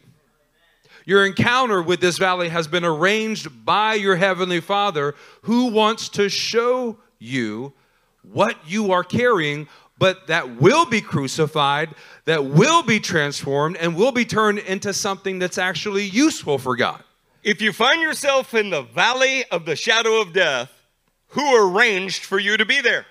[1.06, 6.30] Your encounter with this valley has been arranged by your Heavenly Father who wants to
[6.30, 7.74] show you
[8.22, 14.12] what you are carrying, but that will be crucified, that will be transformed, and will
[14.12, 17.04] be turned into something that's actually useful for God.
[17.44, 20.72] If you find yourself in the valley of the shadow of death,
[21.30, 23.06] who arranged for you to be there?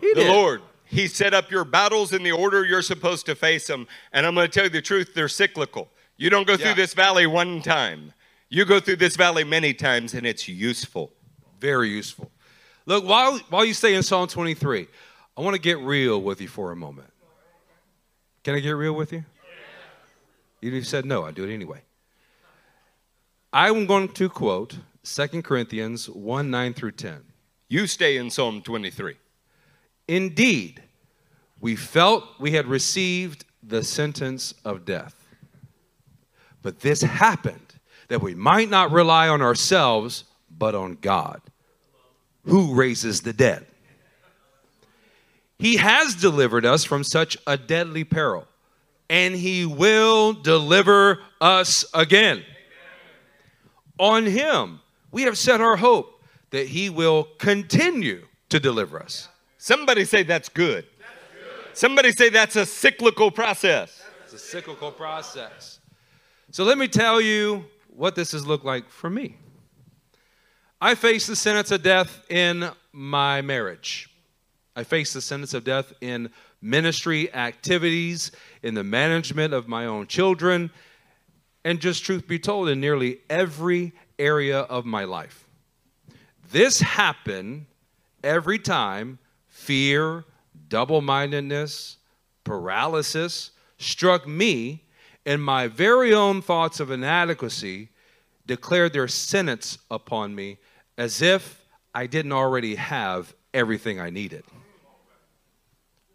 [0.00, 0.30] He the did.
[0.30, 0.62] Lord.
[0.90, 3.86] He set up your battles in the order you're supposed to face them.
[4.12, 5.88] And I'm going to tell you the truth, they're cyclical.
[6.16, 6.58] You don't go Yeah.
[6.66, 8.12] through this valley one time,
[8.48, 11.12] you go through this valley many times, and it's useful.
[11.60, 12.30] Very useful.
[12.86, 14.88] Look, while, while you stay in Psalm 23,
[15.36, 17.12] I want to get real with you for a moment.
[18.42, 19.24] Can I get real with you?
[20.62, 21.82] Even if you said no, I do it anyway.
[23.52, 27.22] I'm going to quote 2 Corinthians 1 9 through 10.
[27.68, 29.16] You stay in Psalm 23.
[30.10, 30.82] Indeed,
[31.60, 35.14] we felt we had received the sentence of death.
[36.62, 37.74] But this happened
[38.08, 41.40] that we might not rely on ourselves, but on God,
[42.44, 43.66] who raises the dead.
[45.60, 48.48] He has delivered us from such a deadly peril,
[49.08, 52.42] and He will deliver us again.
[53.96, 54.80] On Him,
[55.12, 56.20] we have set our hope
[56.50, 59.28] that He will continue to deliver us.
[59.62, 60.86] Somebody say that's good.
[61.74, 64.02] Somebody say that's a cyclical process.
[64.24, 65.80] It's a cyclical process.
[66.50, 69.36] So let me tell you what this has looked like for me.
[70.80, 74.08] I faced the sentence of death in my marriage.
[74.74, 76.30] I faced the sentence of death in
[76.62, 78.32] ministry activities,
[78.62, 80.70] in the management of my own children,
[81.66, 85.46] and just truth be told, in nearly every area of my life.
[86.50, 87.66] This happened
[88.24, 89.18] every time
[89.60, 90.24] fear,
[90.68, 91.98] double mindedness,
[92.44, 94.84] paralysis struck me,
[95.26, 97.90] and my very own thoughts of inadequacy
[98.46, 100.56] declared their sentence upon me
[100.96, 104.44] as if I didn't already have everything I needed.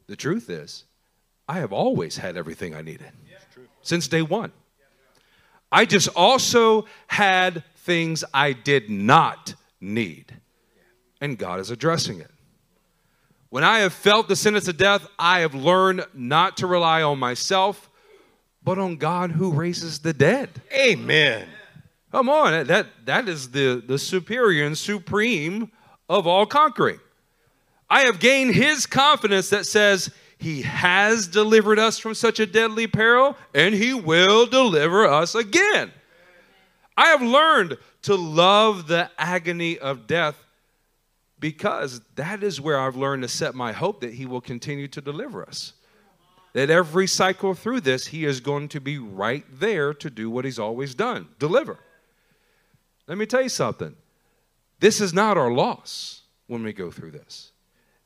[0.07, 0.85] The truth is,
[1.47, 3.11] I have always had everything I needed
[3.83, 4.51] since day one.
[5.71, 10.33] I just also had things I did not need.
[11.21, 12.31] and God is addressing it.
[13.55, 17.19] When I have felt the sentence of death, I have learned not to rely on
[17.19, 17.89] myself,
[18.61, 20.49] but on God who raises the dead.
[20.73, 21.47] Amen.
[22.11, 25.71] Come on, that, that is the, the superior and supreme
[26.09, 26.99] of all conquering.
[27.89, 32.87] I have gained his confidence that says, He has delivered us from such a deadly
[32.87, 35.93] peril, and He will deliver us again.
[36.97, 40.44] I have learned to love the agony of death
[41.39, 45.01] because that is where I've learned to set my hope that He will continue to
[45.01, 45.73] deliver us.
[46.53, 50.45] That every cycle through this, He is going to be right there to do what
[50.45, 51.77] He's always done deliver.
[53.07, 53.95] Let me tell you something.
[54.79, 57.51] This is not our loss when we go through this.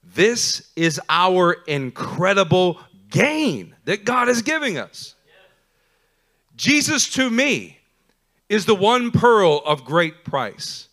[0.03, 5.15] This is our incredible gain that God is giving us.
[6.55, 7.79] Jesus to me
[8.49, 10.88] is the one pearl of great price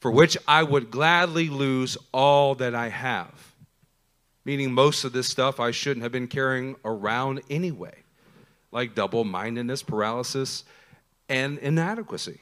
[0.00, 3.54] for which I would gladly lose all that I have.
[4.44, 7.96] Meaning, most of this stuff I shouldn't have been carrying around anyway,
[8.72, 10.64] like double mindedness, paralysis,
[11.28, 12.40] and inadequacy.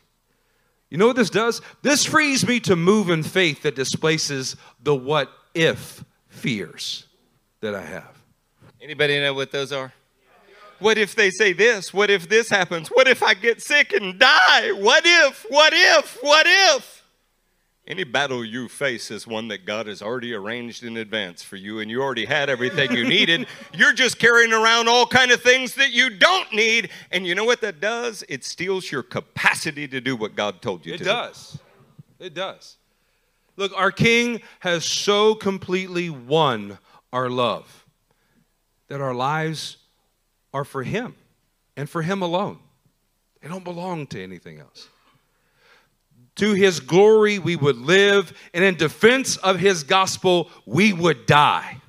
[0.91, 1.63] You know what this does?
[1.83, 7.07] This frees me to move in faith that displaces the what if fears
[7.61, 8.17] that I have.
[8.81, 9.93] Anybody know what those are?
[10.79, 11.93] What if they say this?
[11.93, 12.89] What if this happens?
[12.89, 14.73] What if I get sick and die?
[14.73, 15.47] What if?
[15.49, 16.19] What if?
[16.21, 16.96] What if?
[17.89, 21.79] Any battle you face is one that God has already arranged in advance for you,
[21.79, 23.47] and you already had everything you needed.
[23.73, 27.45] You're just carrying around all kind of things that you don't need, and you know
[27.45, 28.25] what that does?
[28.29, 31.05] It steals your capacity to do what God told you it to.
[31.05, 31.59] It does.
[32.19, 32.77] It does.
[33.57, 36.79] Look, our King has so completely won
[37.13, 37.85] our love
[38.89, 39.77] that our lives
[40.53, 41.15] are for Him
[41.77, 42.59] and for Him alone.
[43.41, 44.89] They don't belong to anything else
[46.37, 51.81] to his glory we would live, and in defense of his gospel we would die.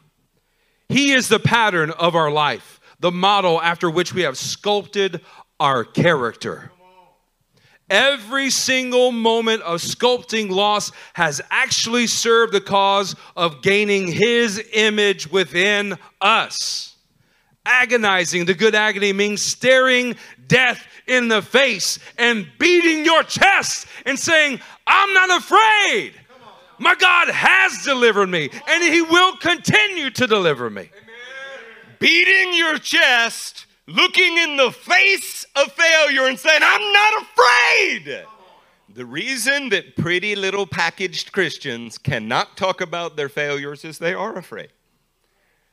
[0.90, 5.22] He is the pattern of our life, the model after which we have sculpted
[5.60, 6.72] our character.
[7.90, 15.32] Every single moment of sculpting loss has actually served the cause of gaining his image
[15.32, 16.87] within us.
[17.68, 20.16] Agonizing, the good agony means staring
[20.48, 26.14] death in the face and beating your chest and saying, I'm not afraid.
[26.80, 30.90] My God has delivered me and He will continue to deliver me.
[32.00, 38.26] Beating your chest, looking in the face of failure and saying, I'm not afraid.
[38.94, 44.38] The reason that pretty little packaged Christians cannot talk about their failures is they are
[44.38, 44.70] afraid.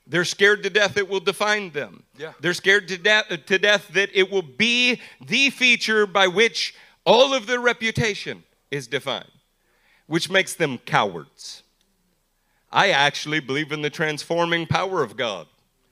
[0.06, 2.02] They're scared to death it will define them.
[2.18, 2.32] Yeah.
[2.40, 6.74] They're scared to death, to death that it will be the feature by which
[7.06, 9.30] all of their reputation is defined,
[10.06, 11.62] which makes them cowards.
[12.70, 15.46] I actually believe in the transforming power of God.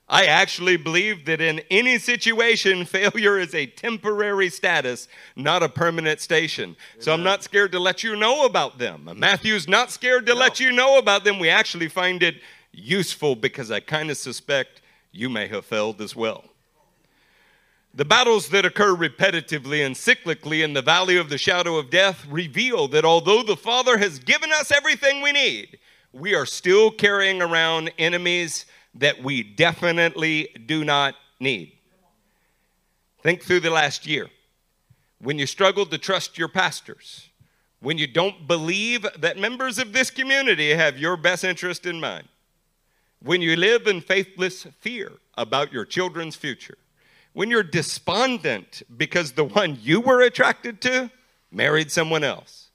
[0.09, 6.21] I actually believe that in any situation, failure is a temporary status, not a permanent
[6.21, 6.77] station.
[6.99, 9.09] So I'm not scared to let you know about them.
[9.17, 10.41] Matthew's not scared to no.
[10.41, 11.39] let you know about them.
[11.39, 12.43] We actually find it
[12.73, 14.81] useful because I kind of suspect
[15.13, 16.45] you may have failed as well.
[17.95, 22.27] The battles that occur repetitively and cyclically in the valley of the shadow of death
[22.27, 25.79] reveal that although the Father has given us everything we need,
[26.13, 28.65] we are still carrying around enemies
[28.95, 31.73] that we definitely do not need.
[33.23, 34.29] Think through the last year.
[35.19, 37.29] When you struggled to trust your pastors,
[37.81, 42.27] when you don't believe that members of this community have your best interest in mind,
[43.25, 46.79] when you live in faithless fear about your children's future,
[47.33, 51.11] when you're despondent because the one you were attracted to
[51.51, 52.71] married someone else,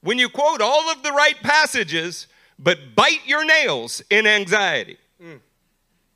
[0.00, 2.26] when you quote all of the right passages
[2.58, 5.40] but bite your nails in anxiety, mm.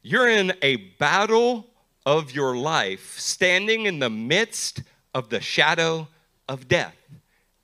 [0.02, 1.66] you're in a battle
[2.06, 4.82] of your life standing in the midst
[5.14, 6.06] of the shadow
[6.48, 6.96] of death.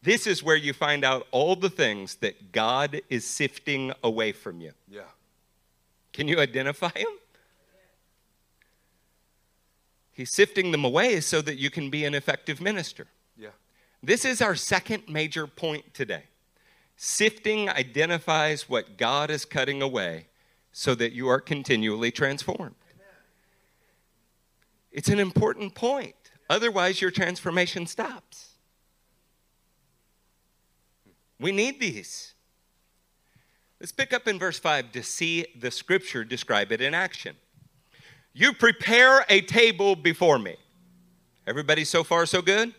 [0.02, 4.62] This is where you find out all the things that God is sifting away from
[4.62, 4.72] you.
[4.88, 5.02] Yeah.
[6.20, 7.08] Can you identify him?
[10.12, 13.06] He's sifting them away so that you can be an effective minister.
[13.38, 13.52] Yeah.
[14.02, 16.24] This is our second major point today.
[16.94, 20.26] Sifting identifies what God is cutting away
[20.72, 22.74] so that you are continually transformed.
[24.92, 26.16] It's an important point.
[26.50, 28.56] Otherwise, your transformation stops.
[31.38, 32.34] We need these.
[33.80, 37.34] Let's pick up in verse 5 to see the scripture describe it in action.
[38.34, 40.56] You prepare a table before me.
[41.46, 42.74] Everybody so far so good?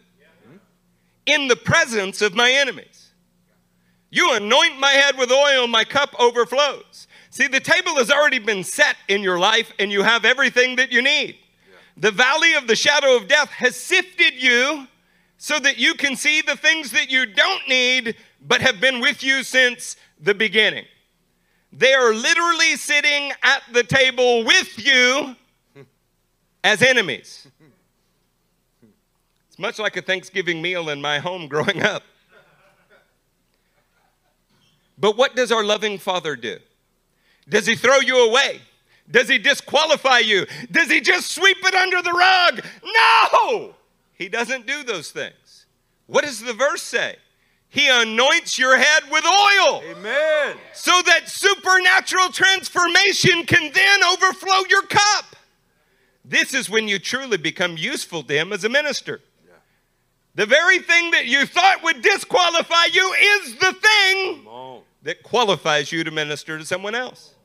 [1.26, 3.10] In the presence of my enemies.
[4.12, 7.08] You anoint my head with oil, my cup overflows.
[7.32, 10.92] See, the table has already been set in your life, and you have everything that
[10.92, 11.38] you need.
[11.98, 14.88] The valley of the shadow of death has sifted you
[15.38, 19.24] so that you can see the things that you don't need, but have been with
[19.24, 20.86] you since the beginning.
[21.72, 25.36] They are literally sitting at the table with you
[26.64, 27.48] as enemies.
[29.48, 32.04] It's much like a Thanksgiving meal in my home growing up.
[34.98, 36.60] But what does our loving Father do?
[37.50, 38.62] Does he throw you away?
[39.10, 40.46] Does he disqualify you?
[40.72, 42.66] Does he just sweep it under the rug?
[42.84, 43.76] No!
[44.14, 45.66] He doesn't do those things.
[46.06, 47.16] What does the verse say?
[47.72, 49.82] He anoints your head with oil.
[49.92, 50.58] Amen.
[50.74, 55.38] So that supernatural transformation can then overflow your cup.
[56.26, 59.22] This is when you truly become useful to Him as a minister.
[60.36, 66.04] The very thing that you thought would disqualify you is the thing that qualifies you
[66.04, 67.36] to minister to someone else.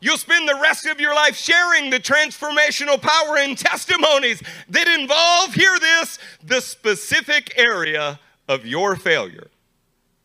[0.00, 5.54] You'll spend the rest of your life sharing the transformational power and testimonies that involve,
[5.54, 8.18] hear this, the specific area
[8.48, 9.48] of your failure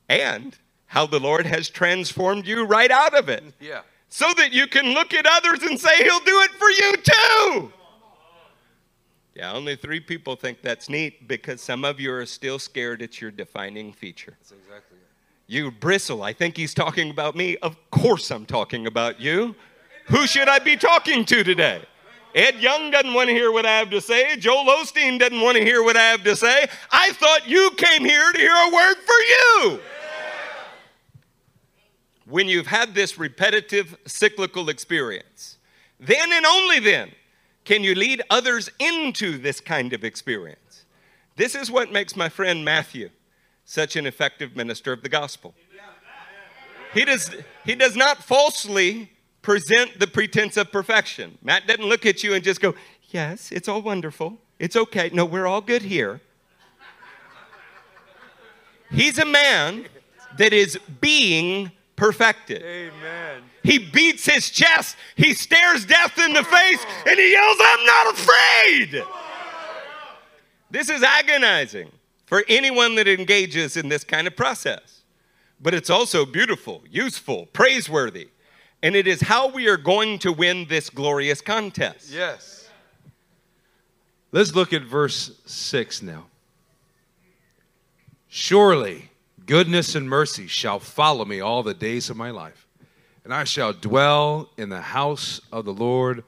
[0.10, 3.44] and how the Lord has transformed you right out of it.
[3.60, 3.82] Yeah.
[4.08, 7.74] So that you can look at others and say, He'll do it for you too.
[9.36, 13.20] Yeah, only three people think that's neat because some of you are still scared it's
[13.20, 14.38] your defining feature.
[14.40, 15.54] That's exactly it.
[15.54, 16.24] You bristle.
[16.24, 17.58] I think he's talking about me.
[17.58, 19.54] Of course, I'm talking about you.
[20.06, 21.82] Who should I be talking to today?
[22.34, 24.38] Ed Young doesn't want to hear what I have to say.
[24.38, 26.68] Joel Osteen doesn't want to hear what I have to say.
[26.92, 29.80] I thought you came here to hear a word for you.
[32.28, 35.58] When you've had this repetitive cyclical experience,
[36.00, 37.12] then and only then
[37.64, 40.86] can you lead others into this kind of experience.
[41.36, 43.10] This is what makes my friend Matthew
[43.66, 45.54] such an effective minister of the gospel.
[46.94, 49.12] He does, he does not falsely
[49.42, 51.38] present the pretense of perfection.
[51.44, 52.74] Matt doesn't look at you and just go,
[53.10, 54.38] Yes, it's all wonderful.
[54.60, 55.10] It's okay.
[55.14, 56.22] No, we're all good here.
[58.92, 59.86] He's a man
[60.38, 62.62] that is being perfected.
[62.62, 63.42] Amen.
[63.64, 68.14] He beats his chest, he stares death in the face, and he yells, I'm not
[68.14, 69.04] afraid.
[70.70, 71.92] This is agonizing
[72.26, 75.04] for anyone that engages in this kind of process.
[75.62, 78.30] But it's also beautiful, useful, praiseworthy.
[78.84, 82.12] And it is how we are going to win this glorious contest.
[82.12, 82.70] Yes.
[84.32, 86.26] Let's look at verse 6 now.
[88.28, 89.10] Surely
[89.46, 92.68] goodness and mercy shall follow me all the days of my life,
[93.24, 96.24] and I shall dwell in the house of the Lord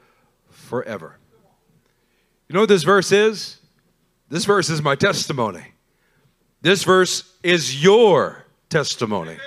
[0.49, 1.17] forever.
[2.47, 3.57] You know what this verse is?
[4.29, 5.73] This verse is my testimony.
[6.61, 9.37] This verse is your testimony.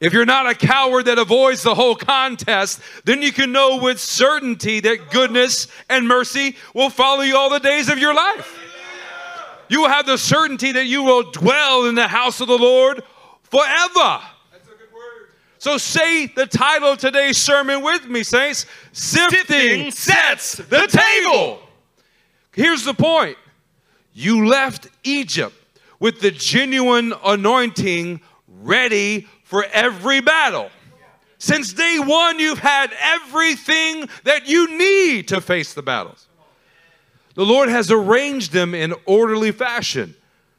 [0.00, 4.00] If you're not a coward that avoids the whole contest, then you can know with
[4.00, 8.61] certainty that goodness and mercy will follow you all the days of your life.
[9.72, 13.02] You have the certainty that you will dwell in the house of the Lord
[13.40, 14.20] forever.
[15.56, 18.66] So say the title of today's sermon with me, saints.
[18.92, 21.62] Sifting sets the table.
[22.52, 23.38] Here's the point.
[24.12, 25.56] You left Egypt
[25.98, 30.68] with the genuine anointing ready for every battle.
[31.38, 36.28] Since day one, you've had everything that you need to face the battles.
[37.34, 40.14] The Lord has arranged them in orderly fashion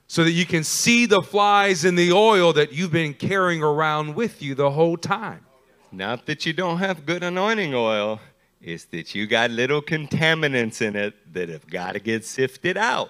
[0.07, 4.15] so that you can see the flies in the oil that you've been carrying around
[4.15, 5.45] with you the whole time.
[5.91, 8.19] Not that you don't have good anointing oil,
[8.61, 13.09] it's that you got little contaminants in it that have got to get sifted out.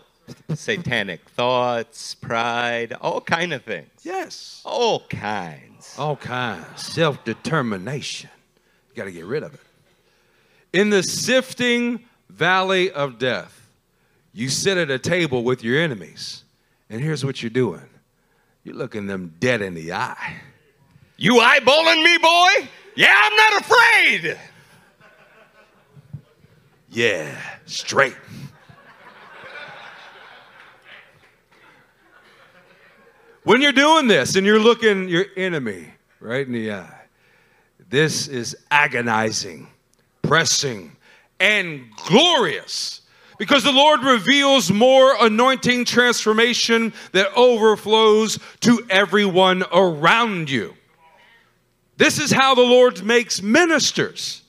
[0.54, 3.90] Satanic thoughts, pride, all kind of things.
[4.04, 4.62] Yes.
[4.66, 5.96] All kinds.
[5.98, 6.82] All kinds.
[6.82, 8.30] Self determination.
[8.90, 9.60] You got to get rid of it.
[10.72, 13.70] In the sifting valley of death,
[14.34, 16.44] you sit at a table with your enemies,
[16.90, 17.88] and here's what you're doing
[18.64, 20.38] you're looking them dead in the eye.
[21.18, 22.70] You eyeballing me, boy?
[22.96, 24.40] Yeah, I'm not afraid.
[26.90, 28.16] Yeah, straight.
[33.44, 37.02] when you're doing this and you're looking your enemy right in the eye,
[37.90, 39.68] this is agonizing,
[40.22, 40.96] pressing,
[41.40, 43.02] and glorious
[43.38, 50.76] because the Lord reveals more anointing transformation that overflows to everyone around you.
[51.98, 54.44] This is how the Lord makes ministers.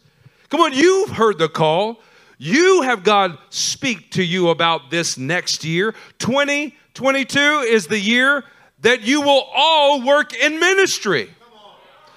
[0.48, 2.00] Come on, you've heard the call.
[2.38, 5.94] You have God speak to you about this next year.
[6.18, 8.44] 2022 is the year
[8.80, 11.30] that you will all work in ministry.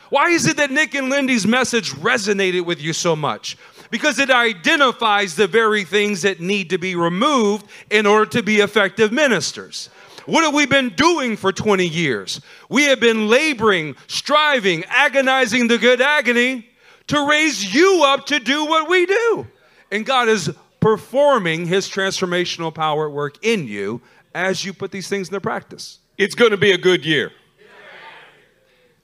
[0.09, 3.57] Why is it that Nick and Lindy's message resonated with you so much?
[3.89, 8.57] Because it identifies the very things that need to be removed in order to be
[8.57, 9.89] effective ministers.
[10.25, 12.41] What have we been doing for 20 years?
[12.69, 16.67] We have been laboring, striving, agonizing the good agony
[17.07, 19.47] to raise you up to do what we do.
[19.89, 24.01] And God is performing his transformational power at work in you
[24.35, 25.99] as you put these things into practice.
[26.17, 27.31] It's going to be a good year.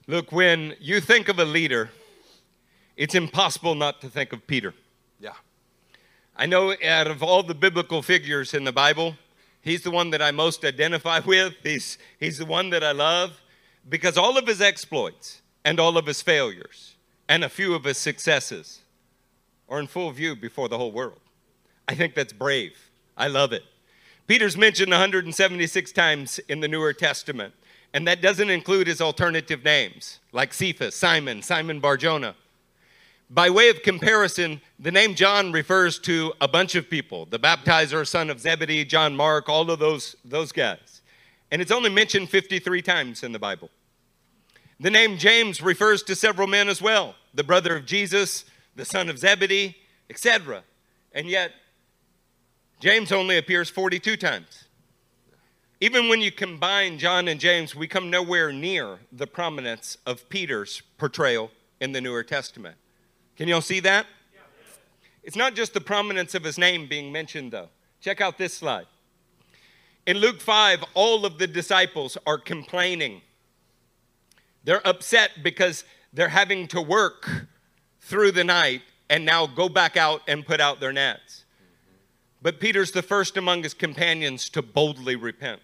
[0.06, 1.90] Look, when you think of a leader,
[2.96, 4.74] it's impossible not to think of Peter.
[5.20, 5.32] Yeah.
[6.36, 9.16] I know out of all the biblical figures in the Bible,
[9.60, 11.54] he's the one that I most identify with.
[11.62, 13.40] He's, he's the one that I love
[13.88, 16.96] because all of his exploits and all of his failures
[17.28, 18.80] and a few of his successes
[19.68, 21.20] are in full view before the whole world.
[21.88, 22.90] I think that's brave.
[23.16, 23.62] I love it.
[24.26, 27.54] Peter's mentioned 176 times in the Newer Testament.
[27.92, 32.34] And that doesn't include his alternative names, like Cephas, Simon, Simon Barjona.
[33.30, 38.06] By way of comparison, the name John refers to a bunch of people the baptizer,
[38.06, 41.02] son of Zebedee, John Mark, all of those, those guys.
[41.50, 43.70] And it's only mentioned 53 times in the Bible.
[44.80, 48.44] The name James refers to several men as well the brother of Jesus,
[48.76, 49.76] the son of Zebedee,
[50.10, 50.62] etc.
[51.12, 51.52] And yet,
[52.80, 54.64] James only appears 42 times.
[55.80, 60.82] Even when you combine John and James, we come nowhere near the prominence of Peter's
[60.98, 61.50] portrayal
[61.80, 62.76] in the Newer Testament.
[63.36, 64.06] Can you all see that?
[65.22, 67.68] It's not just the prominence of his name being mentioned, though.
[68.00, 68.86] Check out this slide.
[70.06, 73.22] In Luke 5, all of the disciples are complaining.
[74.64, 77.46] They're upset because they're having to work
[78.00, 81.44] through the night and now go back out and put out their nets.
[82.42, 85.62] But Peter's the first among his companions to boldly repent.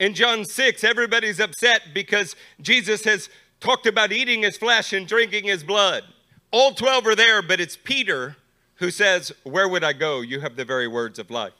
[0.00, 3.28] In John 6, everybody's upset because Jesus has
[3.60, 6.02] talked about eating his flesh and drinking his blood.
[6.50, 8.36] All 12 are there, but it's Peter
[8.76, 10.20] who says, Where would I go?
[10.20, 11.52] You have the very words of life.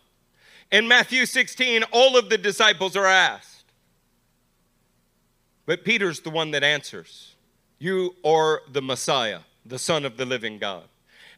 [0.72, 3.64] In Matthew 16, all of the disciples are asked.
[5.66, 7.36] But Peter's the one that answers
[7.78, 10.84] You are the Messiah, the Son of the living God.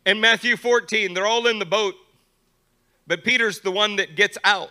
[0.06, 1.94] In Matthew 14, they're all in the boat,
[3.06, 4.70] but Peter's the one that gets out.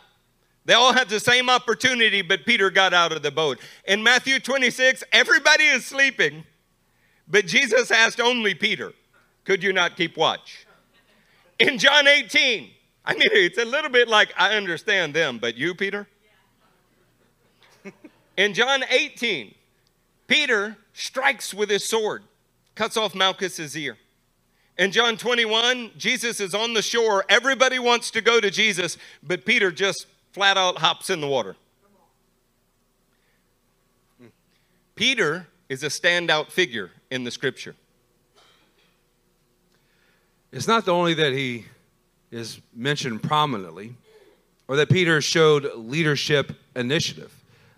[0.66, 3.60] They all have the same opportunity, but Peter got out of the boat.
[3.88, 6.44] In Matthew 26, everybody is sleeping,
[7.28, 8.94] but Jesus asked only Peter,
[9.44, 10.66] Could you not keep watch?
[11.60, 12.70] In John 18,
[13.06, 16.08] I mean, it's a little bit like I understand them, but you, Peter?
[18.38, 19.54] In John 18,
[20.28, 22.24] Peter strikes with his sword,
[22.76, 23.98] cuts off Malchus's ear.
[24.78, 27.26] In John 21, Jesus is on the shore.
[27.30, 31.56] Everybody wants to go to Jesus, but Peter just flat out hops in the water.
[34.96, 37.74] Peter is a standout figure in the scripture.
[40.52, 41.64] It's not only that he
[42.30, 43.96] is mentioned prominently
[44.68, 47.34] or that Peter showed leadership initiative.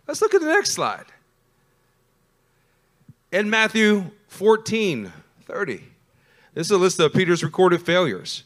[0.07, 1.05] Let's look at the next slide.
[3.31, 5.13] In Matthew 14
[5.43, 5.83] 30,
[6.55, 8.41] this is a list of Peter's recorded failures.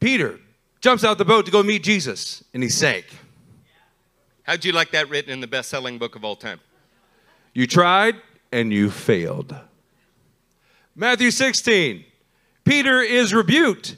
[0.00, 0.40] Peter
[0.80, 3.04] jumps out the boat to go meet Jesus, and he sank.
[4.44, 6.60] How'd you like that written in the best selling book of all time?
[7.58, 8.14] You tried
[8.52, 9.52] and you failed.
[10.94, 12.04] Matthew 16,
[12.62, 13.96] Peter is rebuked,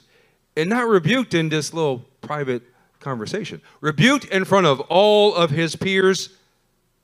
[0.57, 2.63] and not rebuked in this little private
[2.99, 6.29] conversation, rebuked in front of all of his peers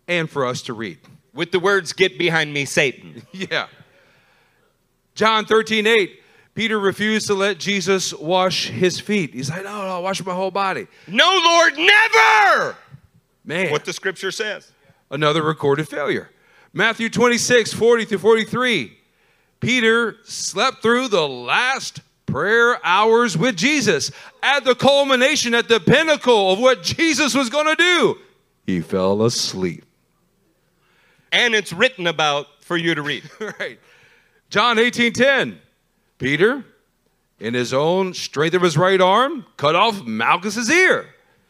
[0.08, 0.98] and for us to read.
[1.32, 3.22] With the words, Get behind me, Satan.
[3.32, 3.68] yeah.
[5.14, 6.22] John 13, 8.
[6.56, 9.36] Peter refused to let Jesus wash his feet.
[9.36, 10.88] He's like, no, no, I'll wash my whole body.
[11.06, 12.76] No, Lord, never.
[13.46, 13.70] Man.
[13.70, 14.72] What the scripture says.
[15.12, 16.32] Another recorded failure.
[16.74, 18.98] Matthew 26, 40 through 43.
[19.60, 24.12] Peter slept through the last prayer hours with Jesus
[24.44, 28.18] at the culmination, at the pinnacle of what Jesus was going to do.
[28.66, 29.86] He fell asleep.
[31.32, 33.24] And it's written about for you to read.
[33.60, 33.80] right.
[34.50, 35.60] John 18, 10.
[36.18, 36.64] Peter,
[37.40, 41.08] in his own strength of his right arm, cut off Malchus's ear.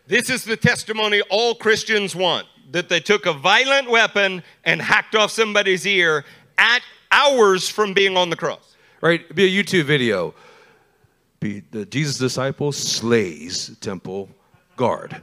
[0.07, 5.15] This is the testimony all Christians want that they took a violent weapon and hacked
[5.15, 6.26] off somebody's ear
[6.57, 8.76] at hours from being on the cross.
[9.01, 9.34] Right?
[9.34, 10.34] Be a YouTube video.
[11.39, 14.30] Be the Jesus disciple slays temple
[14.76, 15.22] guard.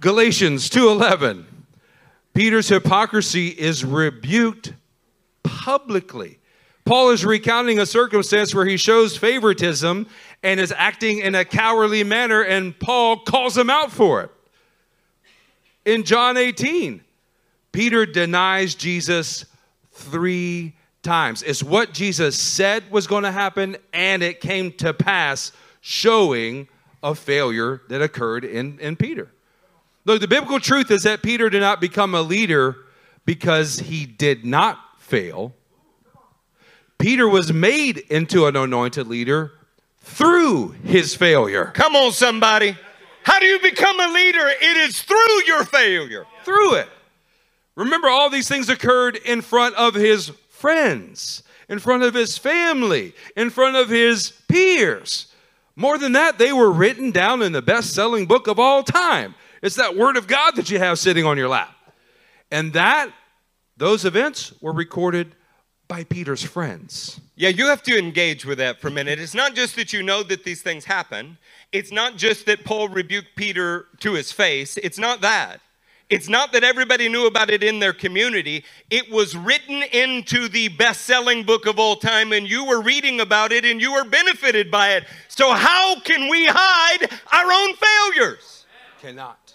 [0.00, 1.46] Galatians 2:11.
[2.34, 4.72] Peter's hypocrisy is rebuked
[5.42, 6.38] publicly.
[6.84, 10.08] Paul is recounting a circumstance where he shows favoritism
[10.42, 14.30] and is acting in a cowardly manner, and Paul calls him out for it.
[15.84, 17.02] In John 18,
[17.72, 19.44] Peter denies Jesus
[19.90, 21.42] three times.
[21.42, 26.68] It's what Jesus said was going to happen, and it came to pass, showing
[27.02, 29.32] a failure that occurred in, in Peter.
[30.04, 32.76] Look, the biblical truth is that Peter did not become a leader
[33.24, 35.54] because he did not fail.
[36.98, 39.52] Peter was made into an anointed leader
[40.00, 41.66] through his failure.
[41.74, 42.76] Come on, somebody.
[43.24, 44.48] How do you become a leader?
[44.48, 46.26] It is through your failure.
[46.44, 46.88] Through it.
[47.76, 53.14] Remember, all these things occurred in front of his friends, in front of his family,
[53.36, 55.28] in front of his peers.
[55.74, 59.34] More than that, they were written down in the best selling book of all time.
[59.62, 61.74] It's that word of God that you have sitting on your lap.
[62.50, 63.10] And that,
[63.76, 65.34] those events were recorded
[65.88, 67.20] by Peter's friends.
[67.36, 69.18] Yeah, you have to engage with that for a minute.
[69.18, 71.38] It's not just that you know that these things happen,
[71.72, 74.76] it's not just that Paul rebuked Peter to his face.
[74.76, 75.60] It's not that.
[76.10, 78.64] It's not that everybody knew about it in their community.
[78.90, 83.20] It was written into the best selling book of all time, and you were reading
[83.20, 85.04] about it and you were benefited by it.
[85.28, 88.66] So, how can we hide our own failures?
[89.00, 89.54] Cannot.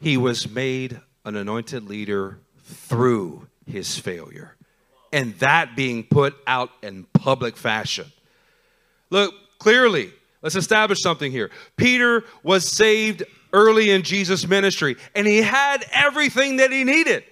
[0.00, 4.54] He was made an anointed leader through his failure,
[5.12, 8.12] and that being put out in public fashion.
[9.10, 10.12] Look, clearly,
[10.44, 11.50] let's establish something here.
[11.76, 17.24] Peter was saved early in Jesus' ministry, and he had everything that he needed.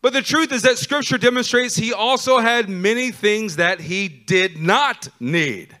[0.00, 4.58] But the truth is that scripture demonstrates he also had many things that he did
[4.58, 5.76] not need.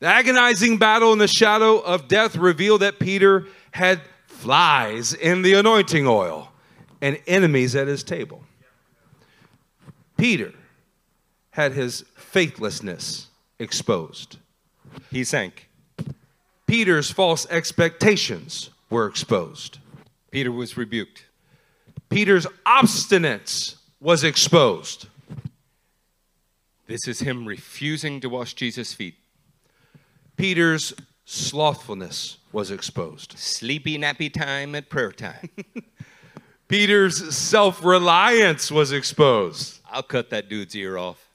[0.00, 5.54] The agonizing battle in the shadow of death revealed that Peter had flies in the
[5.54, 6.50] anointing oil
[7.00, 8.42] and enemies at his table.
[10.16, 10.52] Peter
[11.50, 14.38] had his faithlessness exposed.
[15.10, 15.68] He sank.
[16.66, 19.78] Peter's false expectations were exposed.
[20.30, 21.26] Peter was rebuked.
[22.08, 25.06] Peter's obstinance was exposed.
[26.86, 29.14] This is him refusing to wash Jesus' feet.
[30.36, 30.92] Peter's
[31.24, 33.38] slothfulness was exposed.
[33.38, 35.50] Sleepy nappy time at prayer time.
[36.68, 39.80] Peter's self reliance was exposed.
[39.90, 41.28] I'll cut that dude's ear off.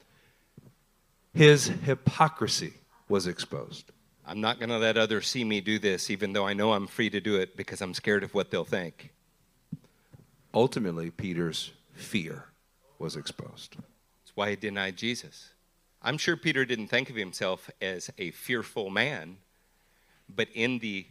[1.33, 2.73] His hypocrisy
[3.07, 3.91] was exposed.
[4.25, 6.87] I'm not going to let others see me do this, even though I know I'm
[6.87, 9.11] free to do it because I'm scared of what they'll think.
[10.53, 12.45] Ultimately, Peter's fear
[12.97, 13.75] was exposed.
[13.77, 15.49] That's why he denied Jesus.
[16.01, 19.37] I'm sure Peter didn't think of himself as a fearful man,
[20.33, 21.05] but in the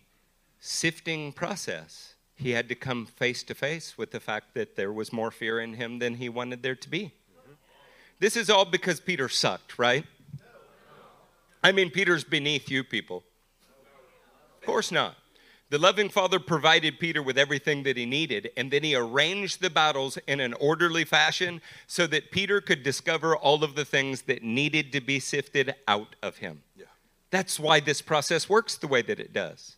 [0.58, 5.12] sifting process, he had to come face to face with the fact that there was
[5.12, 7.12] more fear in him than he wanted there to be.
[8.18, 10.04] This is all because Peter sucked, right?
[11.64, 13.24] I mean, Peter's beneath you people.
[14.60, 15.16] Of course not.
[15.70, 19.70] The loving Father provided Peter with everything that he needed, and then he arranged the
[19.70, 24.42] battles in an orderly fashion so that Peter could discover all of the things that
[24.42, 26.62] needed to be sifted out of him.
[26.76, 26.84] Yeah.
[27.30, 29.76] That's why this process works the way that it does.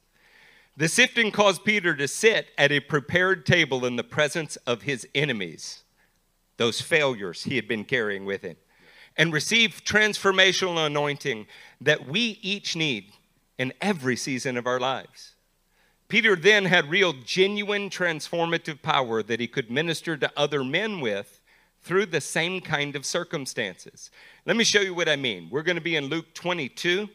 [0.77, 5.07] The sifting caused Peter to sit at a prepared table in the presence of his
[5.15, 5.85] enemies,
[6.57, 8.57] those failures he had been carrying with him
[9.17, 11.47] and receive transformational anointing
[11.81, 13.13] that we each need
[13.59, 15.35] in every season of our lives.
[16.09, 21.41] Peter then had real, genuine, transformative power that he could minister to other men with
[21.83, 24.11] through the same kind of circumstances.
[24.45, 25.49] Let me show you what I mean.
[25.51, 27.09] We're going to be in Luke 22,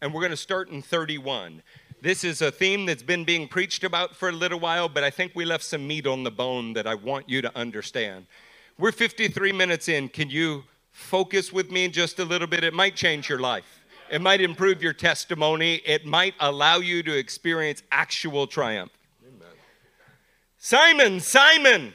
[0.00, 1.62] and we're going to start in 31.
[2.02, 5.10] This is a theme that's been being preached about for a little while, but I
[5.10, 8.26] think we left some meat on the bone that I want you to understand.
[8.78, 10.08] We're 53 minutes in.
[10.08, 12.64] Can you focus with me just a little bit.
[12.64, 17.16] It might change your life, it might improve your testimony, it might allow you to
[17.16, 18.92] experience actual triumph.
[19.26, 19.48] Amen.
[20.58, 21.92] Simon, Simon.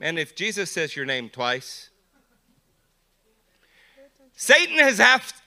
[0.00, 1.90] And if Jesus says your name twice,
[4.34, 5.00] Satan has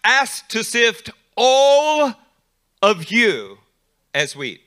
[0.03, 2.13] asked to sift all
[2.81, 3.57] of you
[4.13, 4.61] as wheat.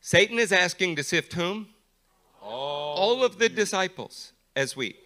[0.00, 1.68] Satan is asking to sift whom?
[2.40, 4.96] All, all of the disciples as wheat.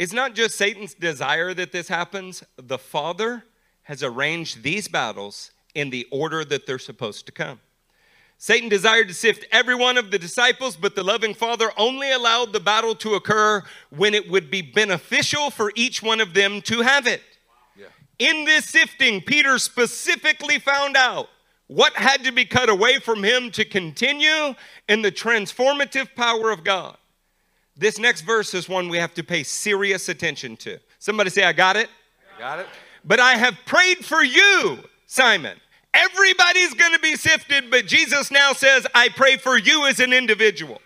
[0.00, 3.44] It's not just Satan's desire that this happens, the Father
[3.82, 7.60] has arranged these battles in the order that they're supposed to come.
[8.38, 12.54] Satan desired to sift every one of the disciples, but the loving Father only allowed
[12.54, 16.80] the battle to occur when it would be beneficial for each one of them to
[16.80, 17.20] have it.
[17.76, 17.88] Yeah.
[18.18, 21.28] In this sifting, Peter specifically found out
[21.66, 24.54] what had to be cut away from him to continue
[24.88, 26.96] in the transformative power of God.
[27.80, 30.78] This next verse is one we have to pay serious attention to.
[30.98, 31.88] Somebody say, I got it.
[32.38, 32.66] got it.
[33.04, 35.58] But I have prayed for you, Simon,
[35.92, 40.12] Everybody's going to be sifted, but Jesus now says, I pray for you as an
[40.12, 40.80] individual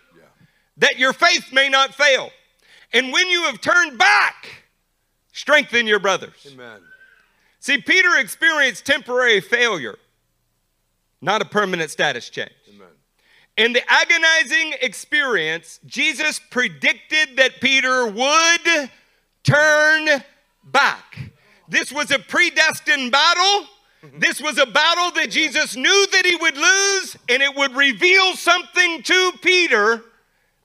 [0.77, 2.31] that your faith may not fail.
[2.91, 4.63] And when you have turned back,
[5.31, 6.47] strengthen your brothers.
[6.51, 6.79] Amen.
[7.59, 9.97] See, Peter experienced temporary failure,
[11.21, 12.51] not a permanent status change.
[13.57, 18.89] In the agonizing experience, Jesus predicted that Peter would
[19.43, 20.23] turn
[20.63, 21.31] back.
[21.69, 23.67] This was a predestined battle.
[24.17, 28.33] This was a battle that Jesus knew that he would lose, and it would reveal
[28.33, 30.03] something to Peter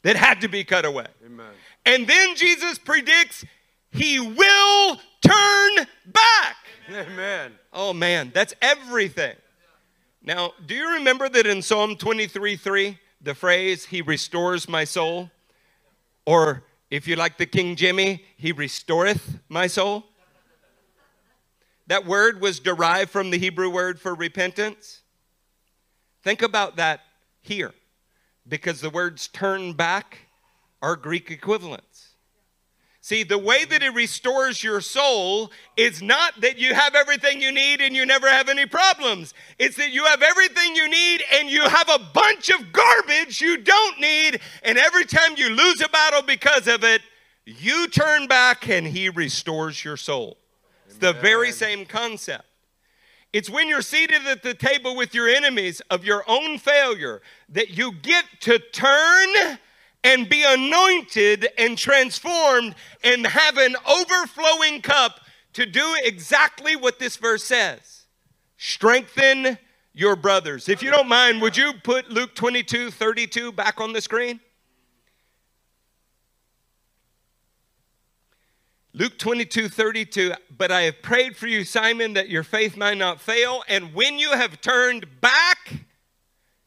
[0.03, 1.07] that had to be cut away.
[1.25, 1.53] Amen.
[1.87, 3.45] And then Jesus predicts
[3.93, 6.57] he will turn back.
[6.91, 7.53] Amen.
[7.73, 9.37] Oh man, that's everything.
[10.23, 15.31] Now, do you remember that in Psalm 23 3, the phrase, He restores my soul?
[16.27, 20.05] Or if you like the King Jimmy, He restoreth my soul?
[21.87, 25.01] That word was derived from the Hebrew word for repentance.
[26.23, 27.01] Think about that
[27.41, 27.73] here,
[28.47, 30.19] because the words turn back
[30.83, 31.90] are Greek equivalents.
[33.03, 37.51] See, the way that it restores your soul is not that you have everything you
[37.51, 39.33] need and you never have any problems.
[39.59, 43.57] It's that you have everything you need and you have a bunch of garbage you
[43.57, 44.41] don't need.
[44.63, 47.01] And every time you lose a battle because of it,
[47.47, 50.37] you turn back and He restores your soul.
[50.87, 52.45] It's the very same concept.
[53.33, 57.71] It's when you're seated at the table with your enemies of your own failure that
[57.71, 59.59] you get to turn
[60.03, 62.75] and be anointed and transformed
[63.05, 65.21] and have an overflowing cup
[65.53, 68.07] to do exactly what this verse says
[68.57, 69.59] strengthen
[69.93, 70.69] your brothers.
[70.69, 74.41] If you don't mind, would you put Luke 22 32 back on the screen?
[78.93, 83.21] Luke 22, 32, but I have prayed for you, Simon, that your faith might not
[83.21, 83.63] fail.
[83.69, 85.87] And when you have turned back,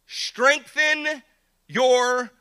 [0.07, 1.21] strengthen
[1.67, 2.31] your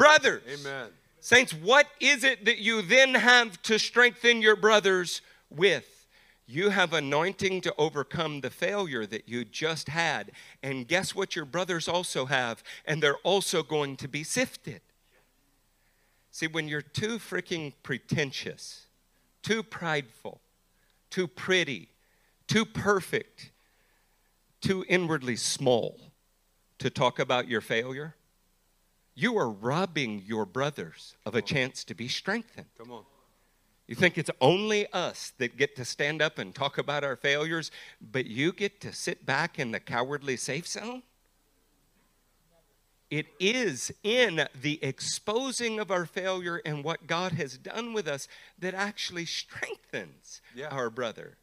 [0.00, 0.42] brothers.
[0.60, 0.88] Amen.
[1.20, 5.20] Saints, what is it that you then have to strengthen your brothers
[5.50, 6.06] with?
[6.46, 10.32] You have anointing to overcome the failure that you just had.
[10.62, 12.64] And guess what your brothers also have?
[12.86, 14.80] And they're also going to be sifted.
[16.32, 18.86] See, when you're too freaking pretentious,
[19.42, 20.40] too prideful,
[21.10, 21.90] too pretty,
[22.48, 23.50] too perfect,
[24.62, 26.00] too inwardly small
[26.78, 28.14] to talk about your failure,
[29.14, 32.66] you are robbing your brothers of a chance to be strengthened.
[32.78, 33.04] Come on.
[33.86, 37.72] You think it's only us that get to stand up and talk about our failures,
[38.00, 41.02] but you get to sit back in the cowardly safe zone?
[43.10, 48.28] It is in the exposing of our failure and what God has done with us
[48.60, 50.68] that actually strengthens Yeah.
[50.68, 51.36] our brother.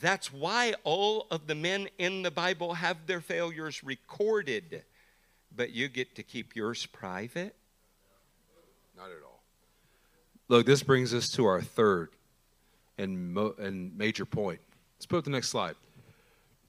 [0.00, 4.84] That's why all of the men in the Bible have their failures recorded,
[5.54, 7.54] but you get to keep yours private.
[8.96, 9.42] Not at all.
[10.48, 12.10] Look, this brings us to our third
[12.96, 14.60] and, mo- and major point.
[14.96, 15.76] Let's put up the next slide.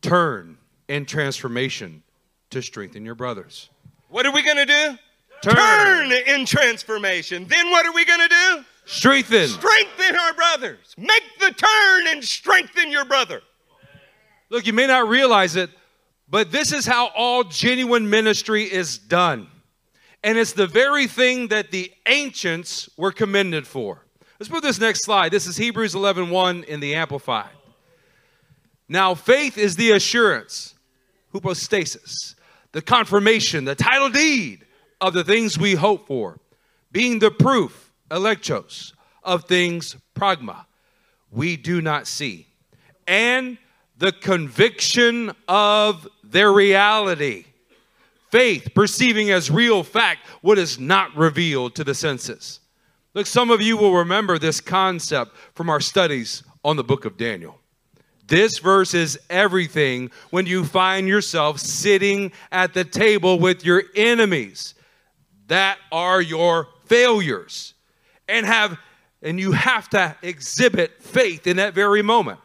[0.01, 0.57] Turn
[0.87, 2.03] in transformation
[2.51, 3.69] to strengthen your brothers.
[4.09, 4.97] What are we going to do?
[5.41, 5.55] Turn.
[5.55, 7.45] Turn in transformation.
[7.47, 8.65] Then what are we going to do?
[8.85, 9.47] Strengthen.
[9.47, 10.95] Strengthen our brothers.
[10.97, 13.41] Make the turn and strengthen your brother.
[14.49, 15.69] Look, you may not realize it,
[16.29, 19.47] but this is how all genuine ministry is done.
[20.23, 24.05] And it's the very thing that the ancients were commended for.
[24.39, 25.31] Let's put this next slide.
[25.31, 27.51] This is Hebrews 11:1 in the Amplified.
[28.87, 30.75] Now, faith is the assurance,
[31.31, 32.35] hypostasis,
[32.71, 34.65] the confirmation, the title deed
[34.99, 36.39] of the things we hope for,
[36.91, 40.65] being the proof, elegchos, of things pragma,
[41.31, 42.47] we do not see,
[43.07, 43.57] and
[43.97, 47.45] the conviction of their reality.
[48.29, 52.59] Faith, perceiving as real fact what is not revealed to the senses.
[53.15, 57.17] Look, some of you will remember this concept from our studies on the book of
[57.17, 57.59] Daniel.
[58.27, 64.75] This verse is everything when you find yourself sitting at the table with your enemies
[65.47, 67.73] that are your failures
[68.27, 68.77] and have
[69.21, 72.39] and you have to exhibit faith in that very moment.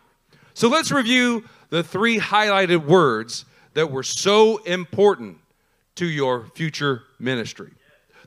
[0.55, 3.45] So let's review the three highlighted words
[3.75, 5.39] that were so important
[5.97, 7.71] to your future ministry.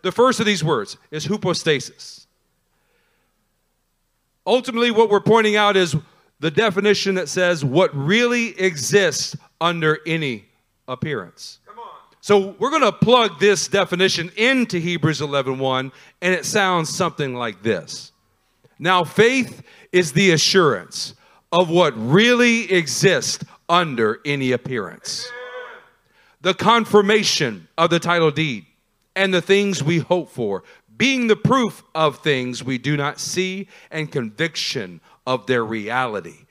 [0.03, 2.27] The first of these words is hypostasis.
[4.45, 5.95] Ultimately, what we're pointing out is
[6.39, 10.45] the definition that says what really exists under any
[10.87, 11.59] appearance.
[12.21, 15.91] So we're going to plug this definition into Hebrews 11:1
[16.21, 18.11] and it sounds something like this.
[18.79, 21.13] Now faith is the assurance
[21.51, 25.27] of what really exists under any appearance.
[26.41, 28.65] The confirmation of the title deed,
[29.15, 30.63] and the things we hope for,
[30.95, 36.45] being the proof of things we do not see, and conviction of their reality.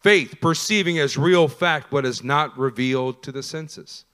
[0.00, 4.04] Faith, perceiving as real fact what is not revealed to the senses.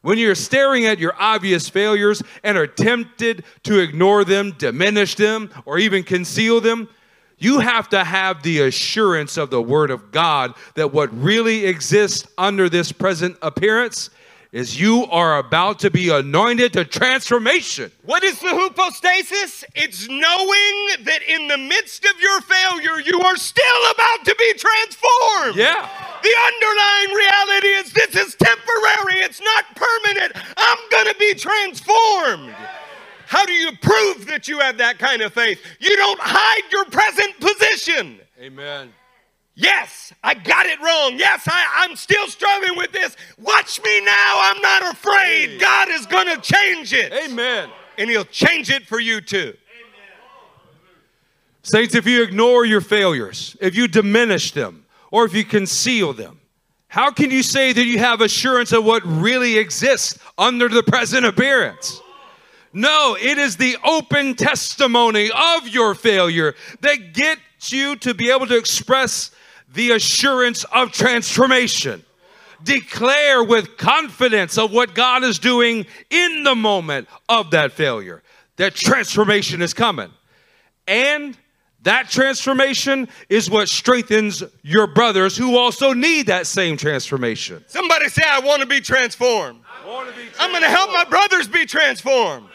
[0.00, 5.50] When you're staring at your obvious failures and are tempted to ignore them, diminish them,
[5.66, 6.88] or even conceal them,
[7.36, 12.26] you have to have the assurance of the Word of God that what really exists
[12.36, 14.10] under this present appearance
[14.52, 17.92] is you are about to be anointed to transformation.
[18.04, 19.64] What is the hypostasis?
[19.74, 24.54] It's knowing that in the midst of your failure, you are still about to be
[24.54, 25.56] transformed.
[25.56, 25.88] Yeah.
[26.22, 30.32] The underlying reality is this is temporary, it's not permanent.
[30.56, 32.54] I'm going to be transformed.
[33.26, 35.60] How do you prove that you have that kind of faith?
[35.80, 38.20] You don't hide your present position.
[38.40, 38.92] Amen.
[39.60, 41.18] Yes, I got it wrong.
[41.18, 43.16] Yes, I, am still struggling with this.
[43.40, 44.34] Watch me now.
[44.36, 45.60] I'm not afraid.
[45.60, 47.12] God is going to change it.
[47.12, 47.68] Amen.
[47.98, 49.56] And He'll change it for you too.
[51.64, 56.38] Saints, if you ignore your failures, if you diminish them, or if you conceal them,
[56.86, 61.26] how can you say that you have assurance of what really exists under the present
[61.26, 62.00] appearance?
[62.72, 68.46] No, it is the open testimony of your failure that gets you to be able
[68.46, 69.32] to express
[69.72, 72.04] the assurance of transformation.
[72.62, 78.22] Declare with confidence of what God is doing in the moment of that failure,
[78.56, 80.10] that transformation is coming.
[80.88, 81.36] And
[81.82, 87.64] that transformation is what strengthens your brothers who also need that same transformation.
[87.68, 89.60] Somebody say, I want to be transformed.
[89.86, 90.40] Want to be transformed.
[90.40, 92.48] I'm going to help my brothers be transformed.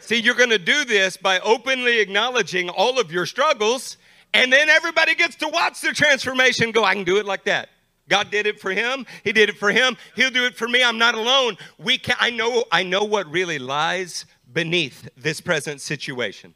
[0.00, 3.98] See, you're going to do this by openly acknowledging all of your struggles
[4.34, 7.68] and then everybody gets to watch the transformation go, I can do it like that.
[8.08, 9.06] God did it for him.
[9.24, 9.96] He did it for him.
[10.16, 10.82] He'll do it for me.
[10.82, 11.56] I'm not alone.
[11.78, 16.54] We can I know I know what really lies beneath this present situation.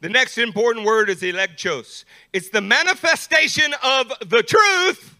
[0.00, 2.04] The next important word is elegchos.
[2.32, 5.16] It's the manifestation of the truth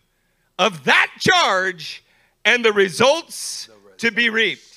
[0.58, 2.04] of that charge
[2.44, 3.68] and the results
[3.98, 4.75] to be reaped.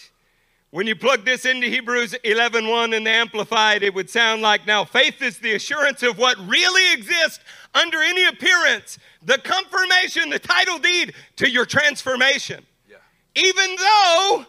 [0.72, 4.86] When you plug this into Hebrews 11:1 in the amplified it would sound like now
[4.86, 7.40] faith is the assurance of what really exists
[7.74, 12.66] under any appearance, the confirmation, the title deed to your transformation.
[12.88, 12.98] Yeah.
[13.36, 14.46] Even though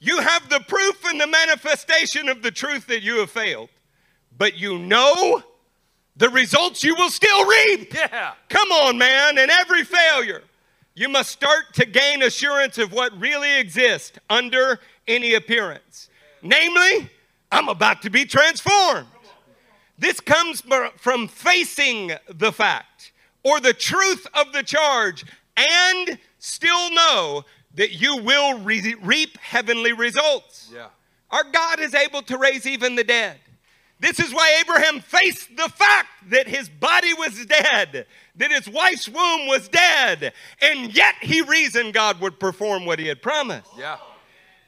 [0.00, 3.70] you have the proof and the manifestation of the truth that you have failed,
[4.36, 5.42] but you know
[6.16, 7.94] the results you will still reap.
[7.94, 8.34] Yeah.
[8.50, 10.42] Come on, man, in every failure,
[10.94, 16.08] you must start to gain assurance of what really exists under any appearance.
[16.42, 17.10] Namely,
[17.50, 19.06] I'm about to be transformed.
[19.98, 20.62] This comes
[20.96, 25.24] from facing the fact or the truth of the charge
[25.56, 27.44] and still know
[27.74, 30.70] that you will re- reap heavenly results.
[30.74, 30.88] Yeah.
[31.30, 33.38] Our God is able to raise even the dead.
[34.00, 39.08] This is why Abraham faced the fact that his body was dead, that his wife's
[39.08, 43.70] womb was dead, and yet he reasoned God would perform what he had promised.
[43.78, 43.96] Yeah.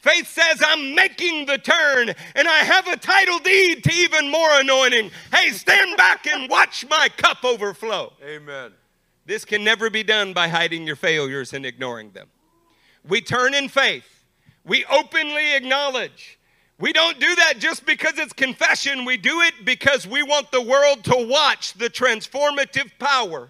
[0.06, 4.60] Faith says, I'm making the turn and I have a title deed to even more
[4.60, 5.10] anointing.
[5.34, 8.12] Hey, stand back and watch my cup overflow.
[8.24, 8.70] Amen.
[9.24, 12.28] This can never be done by hiding your failures and ignoring them.
[13.08, 14.24] We turn in faith,
[14.64, 16.38] we openly acknowledge.
[16.78, 19.06] We don't do that just because it's confession.
[19.06, 23.48] We do it because we want the world to watch the transformative power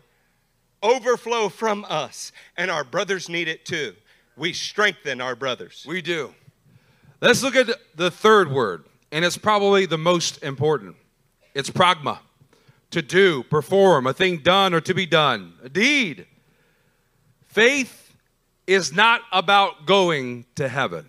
[0.83, 2.33] overflow from us.
[2.57, 3.95] And our brothers need it too.
[4.39, 5.85] We strengthen our brothers.
[5.87, 6.33] We do.
[7.21, 10.97] Let's look at the third word, and it's probably the most important.
[11.55, 12.19] It's pragma.
[12.93, 16.27] To do, perform, a thing done or to be done, a deed.
[17.47, 18.15] Faith
[18.67, 21.07] is not about going to heaven.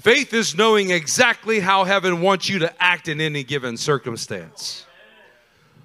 [0.00, 4.86] Faith is knowing exactly how heaven wants you to act in any given circumstance.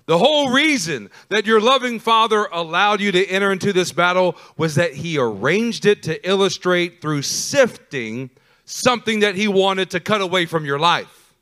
[0.05, 4.75] The whole reason that your loving Father allowed you to enter into this battle was
[4.75, 8.29] that He arranged it to illustrate through sifting
[8.65, 11.33] something that He wanted to cut away from your life.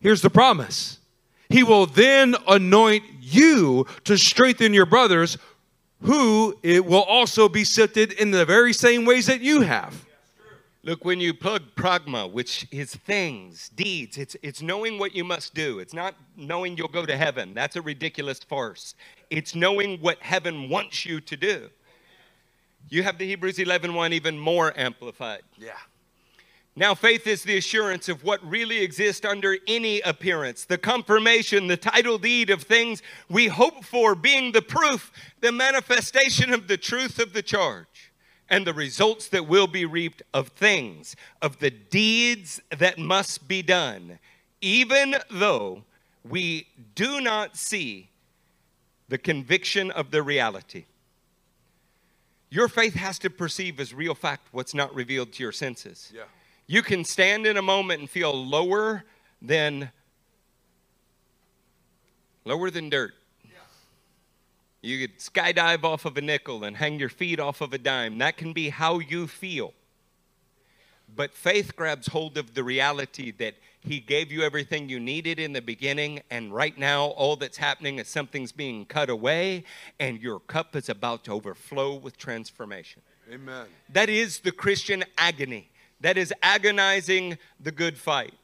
[0.00, 0.98] Here's the promise
[1.48, 5.38] He will then anoint you to strengthen your brothers,
[6.02, 10.04] who it will also be sifted in the very same ways that you have.
[10.84, 15.52] Look, when you plug pragma, which is things, deeds, it's, it's knowing what you must
[15.52, 15.80] do.
[15.80, 17.52] It's not knowing you'll go to heaven.
[17.52, 18.94] That's a ridiculous farce.
[19.28, 21.68] It's knowing what heaven wants you to do.
[22.90, 25.42] You have the Hebrews 11 1 even more amplified.
[25.58, 25.72] Yeah.
[26.76, 31.76] Now, faith is the assurance of what really exists under any appearance, the confirmation, the
[31.76, 35.10] title deed of things we hope for, being the proof,
[35.40, 38.12] the manifestation of the truth of the charge.
[38.50, 43.62] and the results that will be reaped of things, of the deeds that must be
[43.62, 44.18] done,
[44.60, 45.84] even though
[46.24, 48.08] we do not see
[49.08, 50.86] the conviction of the reality.
[52.50, 56.12] Your faith has to perceive as real fact what's not revealed to your senses.
[56.14, 56.22] Yeah.
[56.66, 59.04] You can stand in a moment and feel lower
[59.40, 59.90] than
[62.44, 63.14] lower than dirt.
[64.80, 68.18] You could skydive off of a nickel and hang your feet off of a dime.
[68.18, 69.74] That can be how you feel.
[71.14, 75.52] But faith grabs hold of the reality that He gave you everything you needed in
[75.52, 79.64] the beginning, and right now, all that's happening is something's being cut away,
[80.00, 83.02] and your cup is about to overflow with transformation.
[83.32, 83.66] Amen.
[83.90, 85.70] That is the Christian agony.
[86.00, 88.34] That is agonizing the good fight.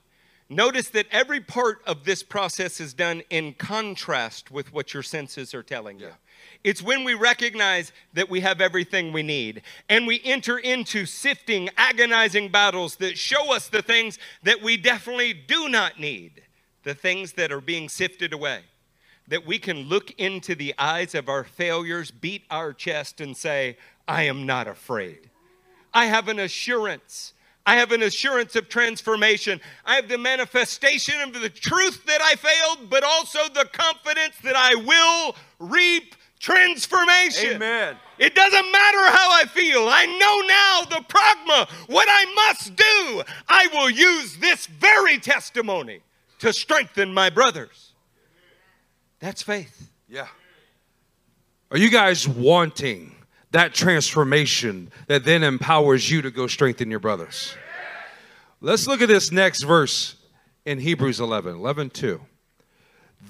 [0.49, 5.55] Notice that every part of this process is done in contrast with what your senses
[5.55, 6.11] are telling you.
[6.65, 9.61] It's when we recognize that we have everything we need
[9.91, 15.35] and we enter into sifting, agonizing battles that show us the things that we definitely
[15.35, 16.43] do not need,
[16.83, 18.61] the things that are being sifted away.
[19.29, 23.77] That we can look into the eyes of our failures, beat our chest, and say,
[24.09, 25.31] I am not afraid.
[25.93, 27.33] I have an assurance.
[27.67, 29.61] I have an assurance of transformation.
[29.87, 34.57] I have the manifestation of the truth that I failed, but also the confidence that
[34.57, 36.15] I will reap
[36.45, 37.55] transformation.
[37.55, 37.97] Amen.
[38.19, 39.89] It doesn't matter how I feel.
[39.89, 43.23] I know now the pragma, what I must do.
[43.49, 46.01] I will use this very testimony
[46.41, 47.93] to strengthen my brothers.
[49.21, 49.91] That's faith.
[50.07, 50.27] Yeah.
[51.71, 53.15] Are you guys wanting
[53.53, 57.57] that transformation that then empowers you to go strengthen your brothers?
[58.61, 60.17] Let's look at this next verse
[60.67, 62.21] in Hebrews 11, 11 2.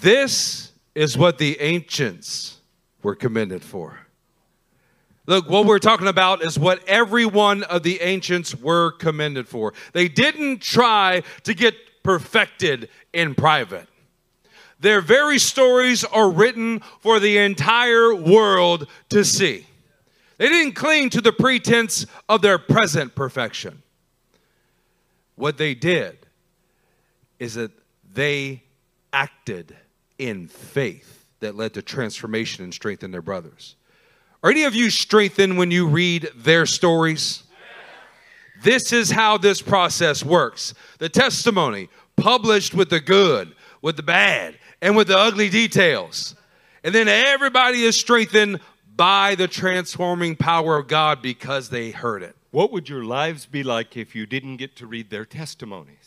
[0.00, 2.53] This is what the ancients
[3.04, 4.00] were commended for.
[5.26, 9.72] Look, what we're talking about is what every one of the ancients were commended for.
[9.92, 13.88] They didn't try to get perfected in private.
[14.80, 19.66] Their very stories are written for the entire world to see.
[20.36, 23.82] They didn't cling to the pretense of their present perfection.
[25.36, 26.18] What they did
[27.38, 27.70] is that
[28.12, 28.62] they
[29.12, 29.74] acted
[30.18, 33.76] in faith that led to transformation and strength in their brothers.
[34.42, 37.42] Are any of you strengthened when you read their stories?
[38.62, 40.74] This is how this process works.
[40.98, 46.34] The testimony published with the good, with the bad, and with the ugly details.
[46.82, 48.60] And then everybody is strengthened
[48.96, 52.36] by the transforming power of God because they heard it.
[52.50, 56.03] What would your lives be like if you didn't get to read their testimonies?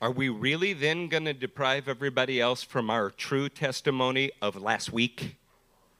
[0.00, 4.92] Are we really then going to deprive everybody else from our true testimony of last
[4.94, 5.36] week,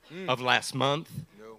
[0.09, 0.28] hmm.
[0.28, 1.11] of last month?
[1.38, 1.59] No.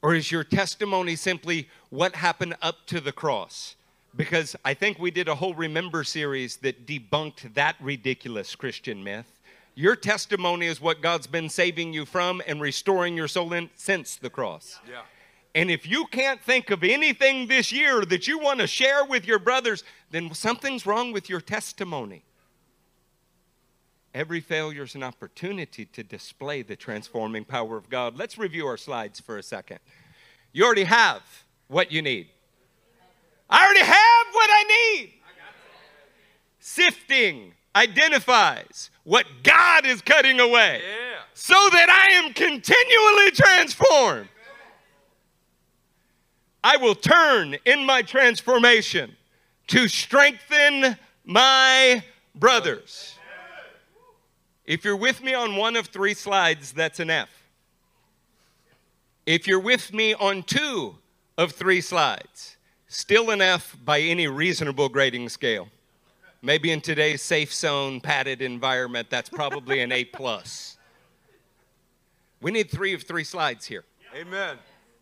[0.00, 3.74] Or is your testimony simply what happened up to the cross?
[4.16, 9.40] Because I think we did a whole Remember series that debunked that ridiculous Christian myth.
[9.74, 14.14] Your testimony is what God's been saving you from and restoring your soul in since
[14.14, 14.78] the cross.
[14.88, 15.02] Yeah.
[15.54, 19.26] And if you can't think of anything this year that you want to share with
[19.26, 22.22] your brothers, then something's wrong with your testimony.
[24.14, 28.16] Every failure is an opportunity to display the transforming power of God.
[28.16, 29.78] Let's review our slides for a second.
[30.52, 31.22] You already have
[31.68, 32.28] what you need.
[33.48, 34.62] I already have what I
[34.98, 35.12] need.
[36.58, 41.18] Sifting identifies what God is cutting away Yeah.
[41.34, 44.28] so that I am continually transformed.
[46.62, 49.16] I will turn in my transformation
[49.68, 52.02] to strengthen my
[52.34, 53.14] brothers.
[54.66, 57.28] If you're with me on one of three slides, that's an F.
[59.26, 60.96] If you're with me on two
[61.38, 62.56] of three slides,
[62.88, 65.68] still an F by any reasonable grading scale.
[66.42, 70.78] Maybe in today's safe zone, padded environment, that's probably an A plus.
[72.40, 73.84] We need three of three slides here.
[74.14, 74.56] Amen.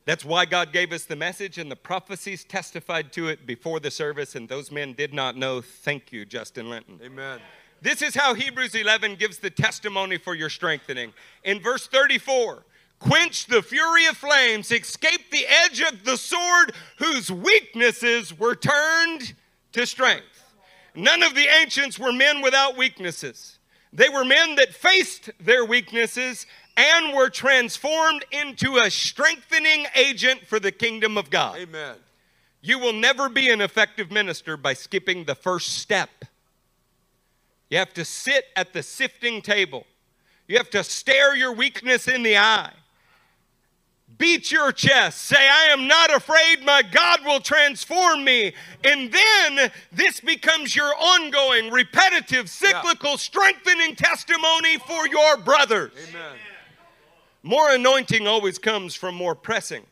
[0.08, 3.90] That's why God gave us the message, and the prophecies testified to it before the
[3.90, 5.60] service, and those men did not know.
[5.60, 6.98] Thank you, Justin Linton.
[7.04, 7.40] Amen.
[7.82, 11.12] This is how Hebrews 11 gives the testimony for your strengthening.
[11.44, 12.64] In verse 34,
[12.98, 19.34] quench the fury of flames, escape the edge of the sword, whose weaknesses were turned
[19.72, 20.54] to strength.
[20.94, 23.58] None of the ancients were men without weaknesses.
[23.92, 26.46] They were men that faced their weaknesses
[26.78, 31.58] and were transformed into a strengthening agent for the kingdom of God.
[31.58, 31.96] Amen.
[32.62, 36.24] You will never be an effective minister by skipping the first step.
[37.68, 39.86] You have to sit at the sifting table.
[40.46, 42.72] You have to stare your weakness in the eye.
[44.16, 45.22] Beat your chest.
[45.22, 46.64] Say, I am not afraid.
[46.64, 48.54] My God will transform me.
[48.84, 55.92] And then this becomes your ongoing, repetitive, cyclical, strengthening testimony for your brothers.
[56.08, 56.36] Amen.
[57.42, 59.84] More anointing always comes from more pressing.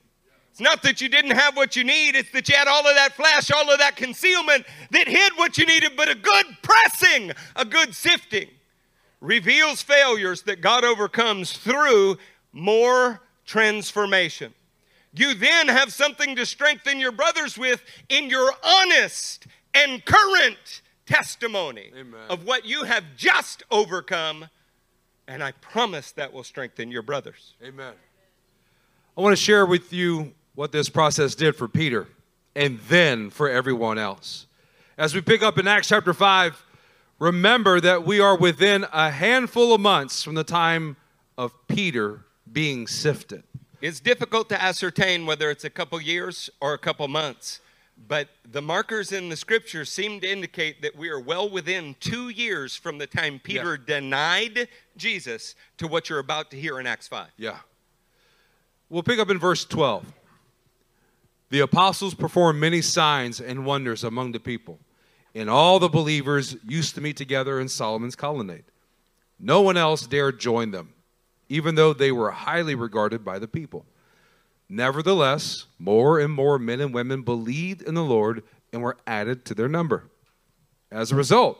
[0.51, 2.95] It's not that you didn't have what you need, it's that you had all of
[2.95, 7.33] that flash, all of that concealment that hid what you needed, but a good pressing,
[7.55, 8.49] a good sifting
[9.21, 12.17] reveals failures that God overcomes through
[12.53, 14.55] more transformation.
[15.15, 21.93] You then have something to strengthen your brothers with in your honest and current testimony
[21.97, 22.21] Amen.
[22.29, 24.49] of what you have just overcome.
[25.29, 27.55] And I promise that will strengthen your brothers.
[27.63, 27.95] Amen.
[29.17, 32.07] I want to share with you what this process did for Peter
[32.55, 34.47] and then for everyone else.
[34.99, 36.65] As we pick up in Acts chapter 5,
[37.19, 40.97] remember that we are within a handful of months from the time
[41.37, 43.43] of Peter being sifted.
[43.83, 47.61] It's difficult to ascertain whether it's a couple years or a couple months,
[48.09, 52.29] but the markers in the scriptures seem to indicate that we are well within two
[52.29, 57.09] years from the time Peter denied Jesus to what you're about to hear in Acts
[57.09, 57.29] 5.
[57.37, 57.59] Yeah.
[58.89, 60.13] We'll pick up in verse 12.
[61.49, 64.79] The apostles performed many signs and wonders among the people,
[65.35, 68.65] and all the believers used to meet together in Solomon's colonnade.
[69.39, 70.93] No one else dared join them,
[71.49, 73.87] even though they were highly regarded by the people.
[74.69, 79.55] Nevertheless, more and more men and women believed in the Lord and were added to
[79.55, 80.11] their number.
[80.91, 81.59] As a result,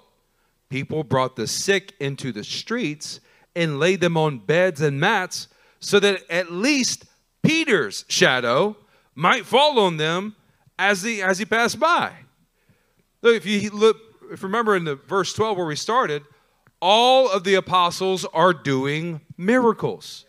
[0.69, 3.21] people brought the sick into the streets
[3.55, 5.49] and laid them on beds and mats
[5.81, 7.05] so that at least
[7.43, 8.77] Peter's shadow
[9.15, 10.35] might fall on them
[10.79, 12.13] as he, as he passed by.
[13.23, 13.97] Look, if you look,
[14.31, 16.23] if you remember in the verse 12 where we started,
[16.81, 20.26] all of the apostles are doing miracles.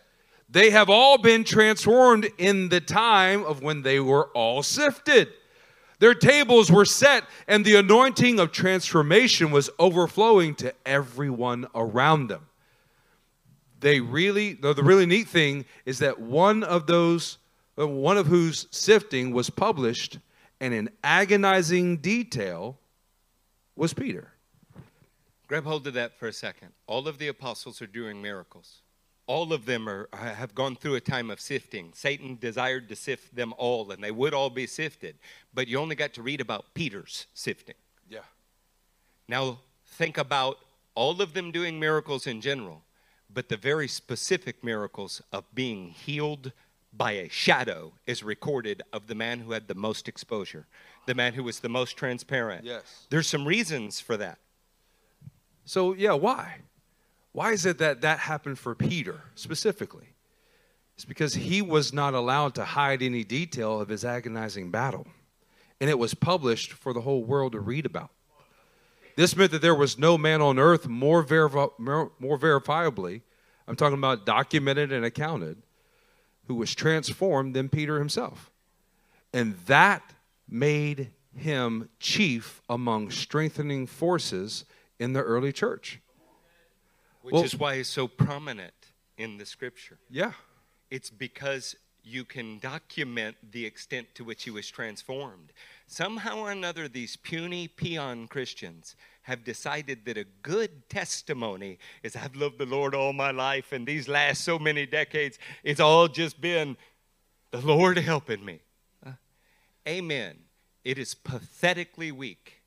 [0.48, 5.28] They have all been transformed in the time of when they were all sifted.
[5.98, 12.46] Their tables were set, and the anointing of transformation was overflowing to everyone around them.
[13.80, 17.38] They really, the, really neat thing is that one of those,
[17.78, 20.18] uh, one of whose sifting was published,
[20.60, 22.78] and in agonizing detail,
[23.76, 24.32] was Peter.
[25.46, 26.72] Grab hold of that for a second.
[26.86, 28.82] All of the apostles are doing miracles.
[29.28, 31.92] All of them are, have gone through a time of sifting.
[31.94, 35.16] Satan desired to sift them all, and they would all be sifted.
[35.54, 37.76] But you only got to read about Peter's sifting.
[38.08, 38.26] Yeah.
[39.28, 40.58] Now, think about
[40.94, 42.82] all of them doing miracles in general,
[43.32, 46.50] but the very specific miracles of being healed
[46.92, 50.66] by a shadow is recorded of the man who had the most exposure,
[51.06, 52.64] the man who was the most transparent.
[52.64, 53.06] Yes.
[53.10, 54.38] There's some reasons for that.
[55.66, 56.62] So, yeah, why?
[57.32, 60.14] Why is it that that happened for Peter specifically?
[60.94, 65.06] It's because he was not allowed to hide any detail of his agonizing battle,
[65.80, 68.10] and it was published for the whole world to read about.
[69.14, 73.22] This meant that there was no man on earth more, verifi- more, verifiably,
[73.66, 75.62] I'm talking about documented and accounted,
[76.46, 78.50] who was transformed than Peter himself.
[79.32, 80.14] And that
[80.48, 84.64] made him chief among strengthening forces
[84.98, 86.00] in the early church.
[87.28, 88.72] Which Well- is why it's so prominent
[89.18, 89.98] in the scripture.
[90.08, 90.32] Yeah.
[90.90, 95.52] It's because you can document the extent to which he was transformed.
[95.86, 102.34] Somehow or another, these puny peon Christians have decided that a good testimony is I've
[102.34, 106.40] loved the Lord all my life, and these last so many decades, it's all just
[106.40, 106.78] been
[107.50, 108.60] the Lord helping me.
[109.04, 109.12] Uh,
[109.86, 110.38] amen.
[110.82, 112.57] It is pathetically weak.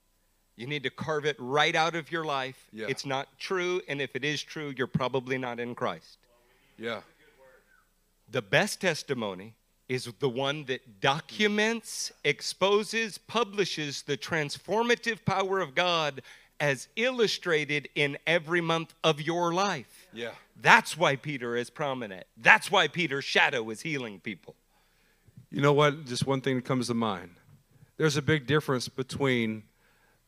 [0.55, 2.67] You need to carve it right out of your life.
[2.71, 2.87] Yeah.
[2.89, 6.17] It's not true, and if it is true, you're probably not in Christ.
[6.77, 7.01] Yeah.
[8.29, 9.55] The best testimony
[9.89, 16.21] is the one that documents, exposes, publishes the transformative power of God
[16.61, 20.07] as illustrated in every month of your life.
[20.13, 20.31] Yeah.
[20.61, 22.25] That's why Peter is prominent.
[22.37, 24.55] That's why Peter's shadow is healing people.
[25.49, 26.05] You know what?
[26.05, 27.31] Just one thing that comes to mind.
[27.97, 29.63] There's a big difference between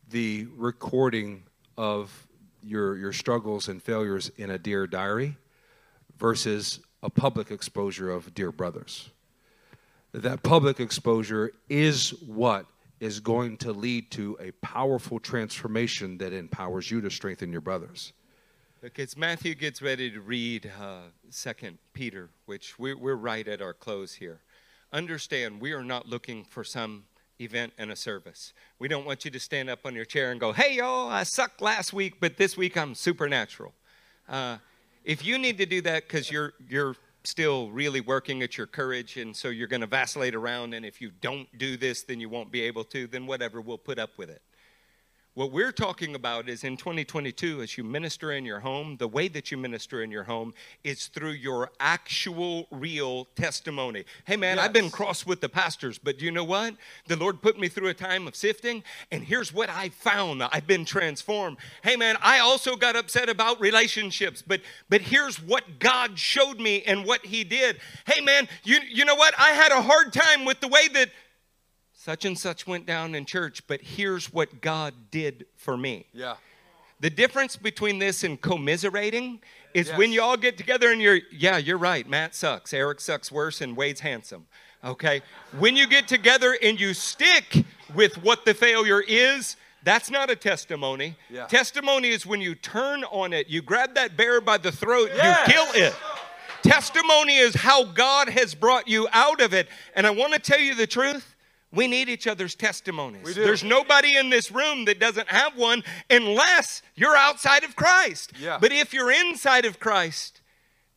[0.10, 1.44] the recording
[1.78, 2.28] of
[2.62, 5.36] your, your struggles and failures in a Dear Diary
[6.18, 9.10] versus a public exposure of Dear Brothers.
[10.14, 12.66] That public exposure is what
[13.00, 18.14] is going to lead to a powerful transformation that empowers you to strengthen your brothers.
[18.82, 21.00] Because Matthew gets ready to read uh,
[21.30, 24.42] Second Peter, which we're, we're right at our close here.
[24.92, 27.06] Understand, we are not looking for some
[27.40, 28.54] event and a service.
[28.80, 31.24] We don't want you to stand up on your chair and go, "Hey, y'all, I
[31.24, 33.74] sucked last week, but this week I'm supernatural."
[34.28, 34.58] Uh,
[35.04, 36.96] if you need to do that because you're you're
[37.26, 40.74] still really working at your courage, and so you're going to vacillate around.
[40.74, 43.08] And if you don't do this, then you won't be able to.
[43.08, 44.42] Then whatever, we'll put up with it.
[45.36, 49.28] What we're talking about is in 2022, as you minister in your home, the way
[49.30, 50.54] that you minister in your home
[50.84, 54.06] is through your actual, real testimony.
[54.26, 54.66] Hey, man, yes.
[54.66, 56.76] I've been cross with the pastors, but do you know what?
[57.08, 60.44] The Lord put me through a time of sifting, and here's what I found.
[60.44, 61.58] I've been transformed.
[61.84, 66.84] Hey, man, I also got upset about relationships, but but here's what God showed me
[66.84, 67.80] and what He did.
[68.06, 69.34] Hey, man, you you know what?
[69.40, 71.10] I had a hard time with the way that
[72.04, 76.06] such and such went down in church, but here's what God did for me.
[76.14, 76.36] Yeah.
[77.00, 79.40] The difference between this and commiserating
[79.74, 79.98] is yes.
[79.98, 83.62] when you all get together and you're, yeah, you're right, Matt sucks, Eric sucks worse,
[83.62, 84.48] and Wade's handsome.
[84.84, 85.22] Okay?
[85.60, 87.64] when you get together and you stick
[87.96, 89.56] with what the failure is,
[89.86, 91.16] that's not a testimony.
[91.30, 91.46] Yeah.
[91.46, 95.48] Testimony is when you turn on it, you grab that bear by the throat, yes.
[95.48, 95.96] you kill it.
[96.64, 99.70] Testimony is how God has brought you out of it.
[99.96, 101.33] And I want to tell you the truth
[101.74, 103.36] we need each other's testimonies.
[103.36, 108.34] There's nobody in this room that doesn't have one unless you're outside of Christ.
[108.40, 108.60] Yeah.
[108.62, 110.42] But if you're inside of Christ,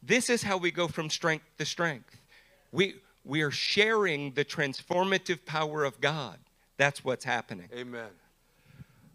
[0.03, 2.20] this is how we go from strength to strength.
[2.73, 6.36] We, we are sharing the transformative power of God.
[6.77, 7.69] That's what's happening.
[7.74, 8.11] Amen.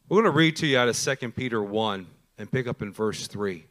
[0.10, 2.08] We're going to read to you out of 2 Peter 1
[2.40, 3.64] and pick up in verse 3.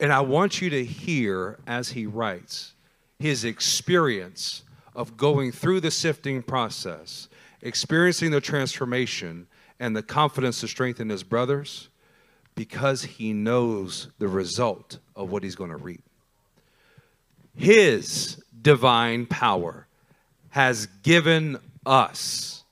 [0.00, 2.72] And I want you to hear as he writes
[3.18, 4.63] his experience
[4.94, 7.28] of going through the sifting process,
[7.60, 9.46] experiencing the transformation
[9.80, 11.88] and the confidence to strengthen his brothers
[12.54, 16.02] because he knows the result of what he's going to reap.
[17.56, 19.86] His divine power
[20.50, 22.62] has given us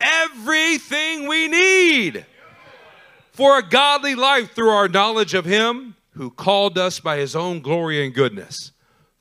[0.00, 2.26] everything we need
[3.32, 7.60] for a godly life through our knowledge of him who called us by his own
[7.60, 8.72] glory and goodness.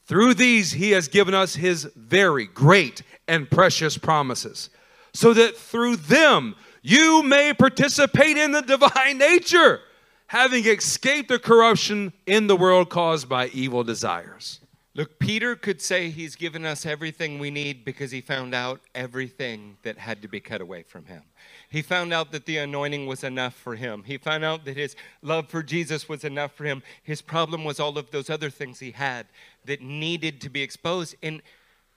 [0.10, 4.72] Through these, he has given us his very great and precious promises,
[5.14, 9.82] so that through them you may participate in the divine nature,
[10.26, 14.60] having escaped the corruption in the world caused by evil desires.
[14.96, 19.78] Look, Peter could say he's given us everything we need because he found out everything
[19.84, 21.22] that had to be cut away from him.
[21.70, 24.04] He found out that the anointing was enough for him.
[24.04, 26.82] He found out that his love for Jesus was enough for him.
[27.04, 29.28] His problem was all of those other things he had
[29.70, 31.16] that needed to be exposed.
[31.22, 31.42] And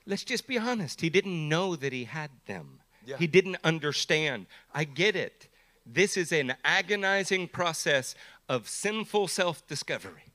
[0.07, 2.81] let's just be honest, he didn't know that he had them.
[3.05, 3.17] Yeah.
[3.17, 4.47] He didn't understand.
[4.73, 5.49] I get it.
[5.85, 8.15] This is an agonizing process
[8.49, 10.33] of sinful self discovery.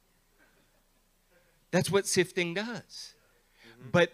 [1.72, 3.14] That's what sifting does.
[3.80, 3.90] Mm-hmm.
[3.92, 4.12] But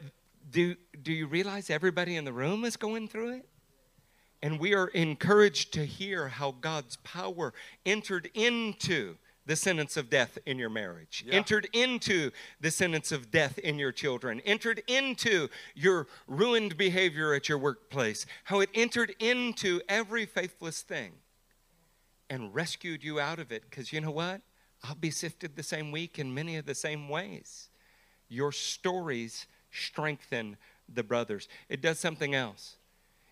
[0.51, 3.49] do, do you realize everybody in the room is going through it?
[4.41, 7.53] And we are encouraged to hear how God's power
[7.85, 11.33] entered into the sentence of death in your marriage, yeah.
[11.33, 17.49] entered into the sentence of death in your children, entered into your ruined behavior at
[17.49, 21.13] your workplace, how it entered into every faithless thing
[22.29, 23.63] and rescued you out of it.
[23.69, 24.41] Because you know what?
[24.83, 27.69] I'll be sifted the same week in many of the same ways.
[28.29, 30.57] Your stories strengthen
[30.93, 31.47] the brothers.
[31.69, 32.77] It does something else.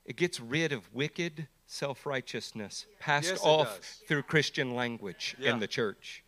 [0.06, 5.53] It gets rid of wicked self righteousness passed yes, off through Christian language yeah.
[5.53, 6.23] in the church.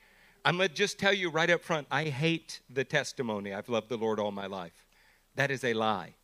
[0.46, 3.90] I'm going to just tell you right up front I hate the testimony, I've loved
[3.90, 4.86] the Lord all my life.
[5.36, 6.16] That is a lie.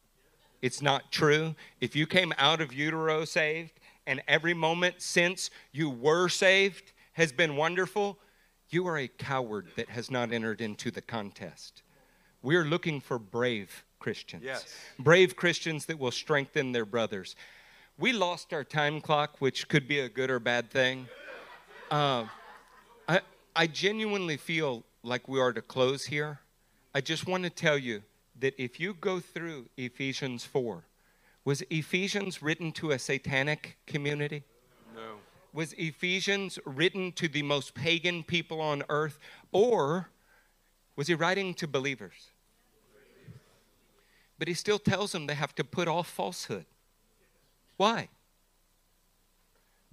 [0.62, 1.56] It's not true.
[1.80, 7.32] If you came out of utero saved and every moment since you were saved has
[7.32, 8.20] been wonderful,
[8.70, 11.82] you are a coward that has not entered into the contest.
[12.42, 14.44] We're looking for brave Christians.
[14.44, 14.74] Yes.
[14.98, 17.36] Brave Christians that will strengthen their brothers.
[17.98, 21.08] We lost our time clock, which could be a good or bad thing.
[21.92, 22.26] Uh,
[23.08, 23.22] I,
[23.56, 26.40] I genuinely feel like we are to close here.
[26.94, 28.04] I just want to tell you
[28.40, 30.84] that if you go through Ephesians 4,
[31.44, 34.44] was Ephesians written to a satanic community?
[34.96, 35.16] No.
[35.52, 39.20] Was Ephesians written to the most pagan people on earth?
[39.52, 40.10] Or
[40.96, 42.29] was he writing to believers?
[44.40, 46.66] But he still tells them they have to put off falsehood.
[47.76, 48.08] Why?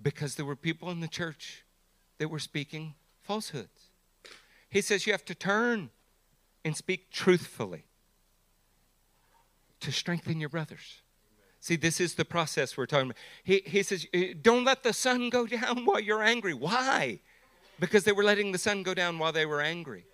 [0.00, 1.64] Because there were people in the church
[2.18, 3.90] that were speaking falsehoods.
[4.68, 5.90] He says you have to turn
[6.64, 7.84] and speak truthfully
[9.80, 11.02] to strengthen your brothers.
[11.60, 13.16] See, this is the process we're talking about.
[13.42, 16.54] He, he says, uh, Don't let the sun go down while you're angry.
[16.54, 17.20] Why?
[17.80, 20.06] Because they were letting the sun go down while they were angry.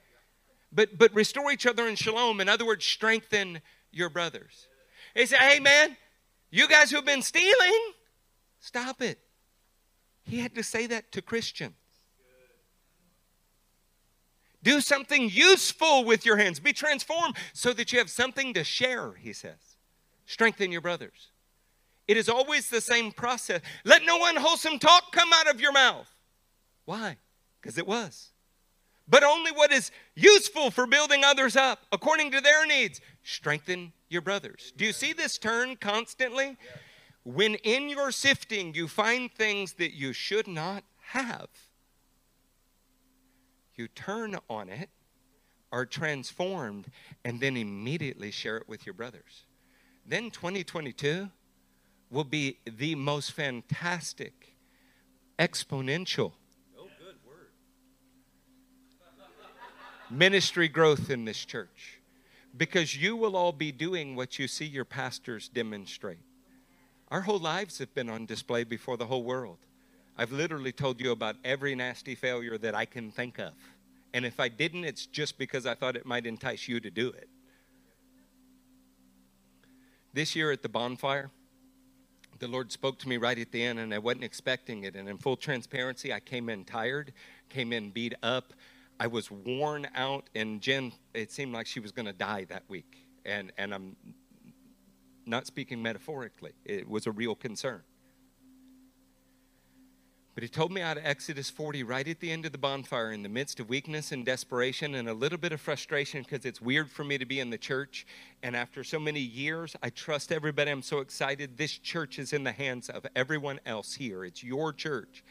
[0.72, 2.40] But, but restore each other in shalom.
[2.40, 3.60] In other words, strengthen
[3.92, 4.68] your brothers.
[5.14, 5.96] He said, Hey, man,
[6.50, 7.92] you guys who've been stealing,
[8.60, 9.18] stop it.
[10.24, 11.74] He had to say that to Christians.
[14.62, 16.60] Do something useful with your hands.
[16.60, 19.76] Be transformed so that you have something to share, he says.
[20.26, 21.32] Strengthen your brothers.
[22.06, 23.60] It is always the same process.
[23.84, 26.08] Let no unwholesome talk come out of your mouth.
[26.84, 27.16] Why?
[27.60, 28.31] Because it was.
[29.12, 32.98] But only what is useful for building others up according to their needs.
[33.22, 34.72] Strengthen your brothers.
[34.74, 36.56] Do you see this turn constantly?
[37.22, 41.50] When in your sifting you find things that you should not have,
[43.74, 44.88] you turn on it,
[45.70, 46.86] are transformed,
[47.22, 49.44] and then immediately share it with your brothers.
[50.06, 51.28] Then 2022
[52.10, 54.56] will be the most fantastic,
[55.38, 56.32] exponential
[60.12, 61.98] ministry growth in this church
[62.56, 66.18] because you will all be doing what you see your pastors demonstrate.
[67.08, 69.58] Our whole lives have been on display before the whole world.
[70.16, 73.52] I've literally told you about every nasty failure that I can think of.
[74.14, 77.08] And if I didn't, it's just because I thought it might entice you to do
[77.08, 77.28] it.
[80.12, 81.30] This year at the bonfire,
[82.38, 84.94] the Lord spoke to me right at the end, and I wasn't expecting it.
[84.94, 87.14] And in full transparency, I came in tired,
[87.48, 88.52] came in beat up.
[89.02, 92.62] I was worn out, and Jen, it seemed like she was going to die that
[92.68, 93.04] week.
[93.24, 93.96] And, and I'm
[95.26, 97.82] not speaking metaphorically, it was a real concern.
[100.36, 103.10] But he told me out of Exodus 40 right at the end of the bonfire,
[103.10, 106.60] in the midst of weakness and desperation and a little bit of frustration because it's
[106.60, 108.06] weird for me to be in the church.
[108.44, 110.70] And after so many years, I trust everybody.
[110.70, 111.56] I'm so excited.
[111.56, 114.24] This church is in the hands of everyone else here.
[114.24, 115.24] It's your church.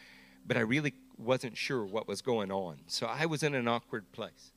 [0.46, 2.80] But I really wasn't sure what was going on.
[2.88, 4.52] So I was in an awkward place.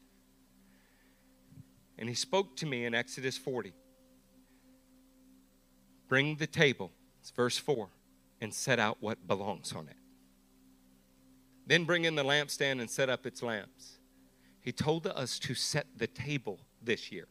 [1.99, 3.73] And he spoke to me in Exodus 40
[6.09, 7.89] Bring the table, it's verse 4,
[8.41, 9.97] and set out what belongs on it.
[11.67, 13.99] Then bring in the lampstand and set up its lamps.
[14.61, 17.27] He told us to set the table this year.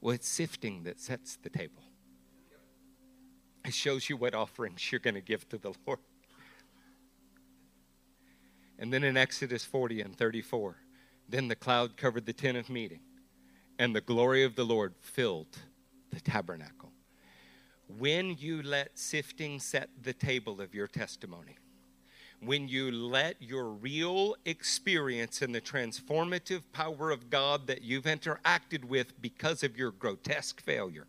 [0.00, 1.82] Well, it's sifting that sets the table.
[3.64, 5.98] It shows you what offerings you're going to give to the Lord.
[8.78, 10.76] And then in Exodus 40 and 34,
[11.28, 13.00] then the cloud covered the tent of meeting,
[13.78, 15.58] and the glory of the Lord filled
[16.10, 16.92] the tabernacle.
[17.98, 21.56] When you let sifting set the table of your testimony,
[22.40, 28.84] when you let your real experience and the transformative power of God that you've interacted
[28.84, 31.06] with because of your grotesque failure,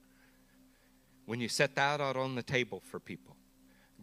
[1.25, 3.35] when you set that out on the table for people,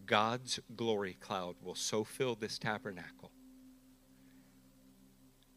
[0.05, 3.31] God's glory cloud will so fill this tabernacle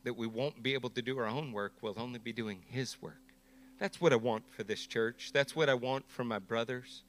[0.04, 3.00] that we won't be able to do our own work, we'll only be doing His
[3.00, 3.20] work.
[3.78, 5.30] That's what I want for this church.
[5.32, 7.04] That's what I want for my brothers.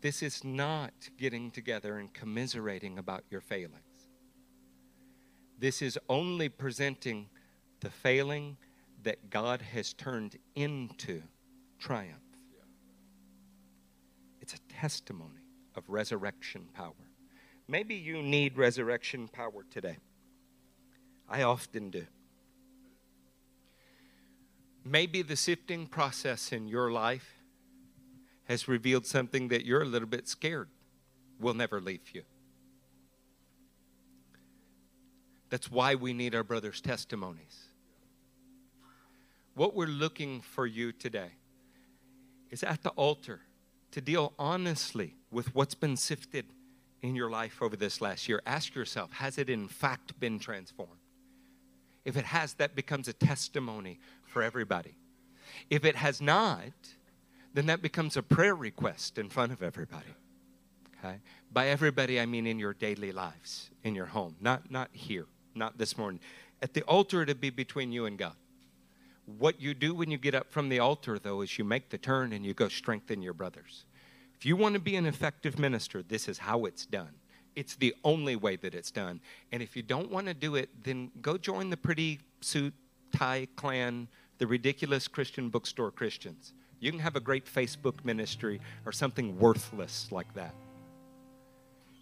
[0.00, 4.08] This is not getting together and commiserating about your failings.
[5.58, 7.28] This is only presenting
[7.80, 8.56] the failing
[9.04, 11.22] that God has turned into
[11.78, 12.18] triumph.
[14.40, 16.94] It's a testimony of resurrection power.
[17.68, 19.98] Maybe you need resurrection power today.
[21.32, 22.06] I often do.
[24.84, 27.38] Maybe the sifting process in your life
[28.44, 30.68] has revealed something that you're a little bit scared
[31.40, 32.22] will never leave you.
[35.48, 37.64] That's why we need our brothers' testimonies.
[39.54, 41.30] What we're looking for you today
[42.50, 43.40] is at the altar
[43.92, 46.44] to deal honestly with what's been sifted
[47.00, 48.42] in your life over this last year.
[48.44, 51.01] Ask yourself has it in fact been transformed?
[52.04, 54.94] If it has, that becomes a testimony for everybody.
[55.70, 56.72] If it has not,
[57.54, 60.14] then that becomes a prayer request in front of everybody.
[60.98, 61.16] Okay?
[61.52, 65.78] By everybody, I mean in your daily lives, in your home, not, not here, not
[65.78, 66.20] this morning.
[66.60, 68.34] At the altar, to be between you and God.
[69.38, 71.98] What you do when you get up from the altar, though, is you make the
[71.98, 73.84] turn and you go strengthen your brothers.
[74.36, 77.14] If you want to be an effective minister, this is how it's done.
[77.54, 79.20] It's the only way that it's done.
[79.50, 82.74] And if you don't want to do it, then go join the pretty suit,
[83.12, 84.08] tie, clan,
[84.38, 86.54] the ridiculous Christian bookstore Christians.
[86.80, 90.54] You can have a great Facebook ministry or something worthless like that.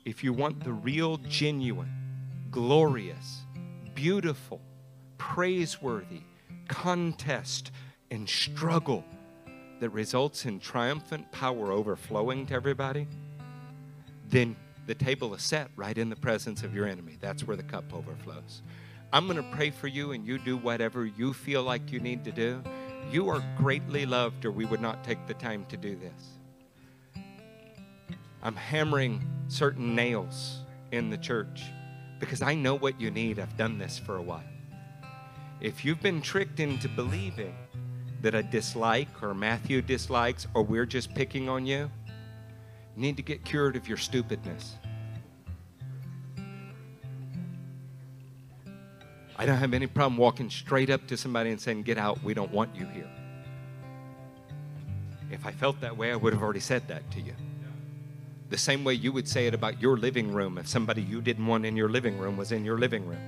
[0.04, 1.92] If you want the real, genuine,
[2.50, 3.42] glorious,
[3.94, 4.60] beautiful,
[5.18, 6.22] praiseworthy
[6.68, 7.72] contest
[8.10, 9.04] and struggle
[9.80, 13.06] that results in triumphant power overflowing to everybody,
[14.28, 14.56] then
[14.90, 17.16] the table is set right in the presence of your enemy.
[17.20, 18.62] That's where the cup overflows.
[19.12, 22.24] I'm going to pray for you, and you do whatever you feel like you need
[22.24, 22.60] to do.
[23.08, 27.22] You are greatly loved, or we would not take the time to do this.
[28.42, 30.58] I'm hammering certain nails
[30.90, 31.62] in the church
[32.18, 33.38] because I know what you need.
[33.38, 34.42] I've done this for a while.
[35.60, 37.54] If you've been tricked into believing
[38.22, 41.88] that I dislike or Matthew dislikes or we're just picking on you,
[42.96, 44.79] you need to get cured of your stupidness.
[49.40, 52.34] I don't have any problem walking straight up to somebody and saying, Get out, we
[52.34, 53.08] don't want you here.
[55.30, 57.32] If I felt that way, I would have already said that to you.
[58.50, 61.46] The same way you would say it about your living room if somebody you didn't
[61.46, 63.22] want in your living room was in your living room.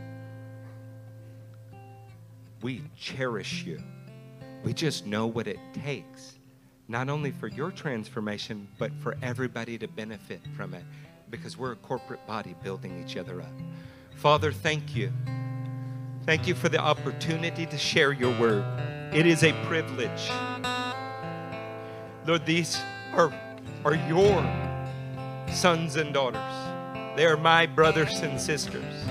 [2.60, 3.82] We cherish you.
[4.64, 6.34] We just know what it takes,
[6.89, 10.84] not only for your transformation, but for everybody to benefit from it,
[11.30, 13.52] because we're a corporate body building each other up.
[14.14, 15.10] Father, thank you.
[16.24, 18.65] Thank you for the opportunity to share your word.
[19.12, 20.31] It is a privilege.
[22.24, 22.81] Lord, these
[23.12, 23.32] are,
[23.85, 24.40] are your
[25.53, 26.40] sons and daughters.
[27.16, 29.05] They are my brothers and sisters.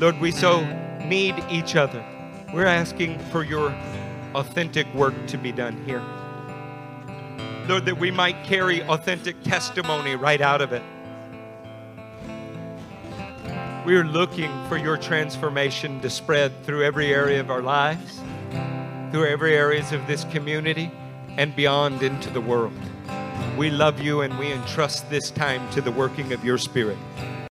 [0.00, 0.64] Lord, we so
[1.04, 2.04] need each other.
[2.52, 3.70] We're asking for your
[4.34, 6.02] authentic work to be done here.
[7.68, 10.82] Lord, that we might carry authentic testimony right out of it.
[13.84, 18.18] We're looking for your transformation to spread through every area of our lives,
[19.10, 20.90] through every areas of this community,
[21.36, 22.72] and beyond into the world.
[23.58, 26.96] We love you and we entrust this time to the working of your Spirit.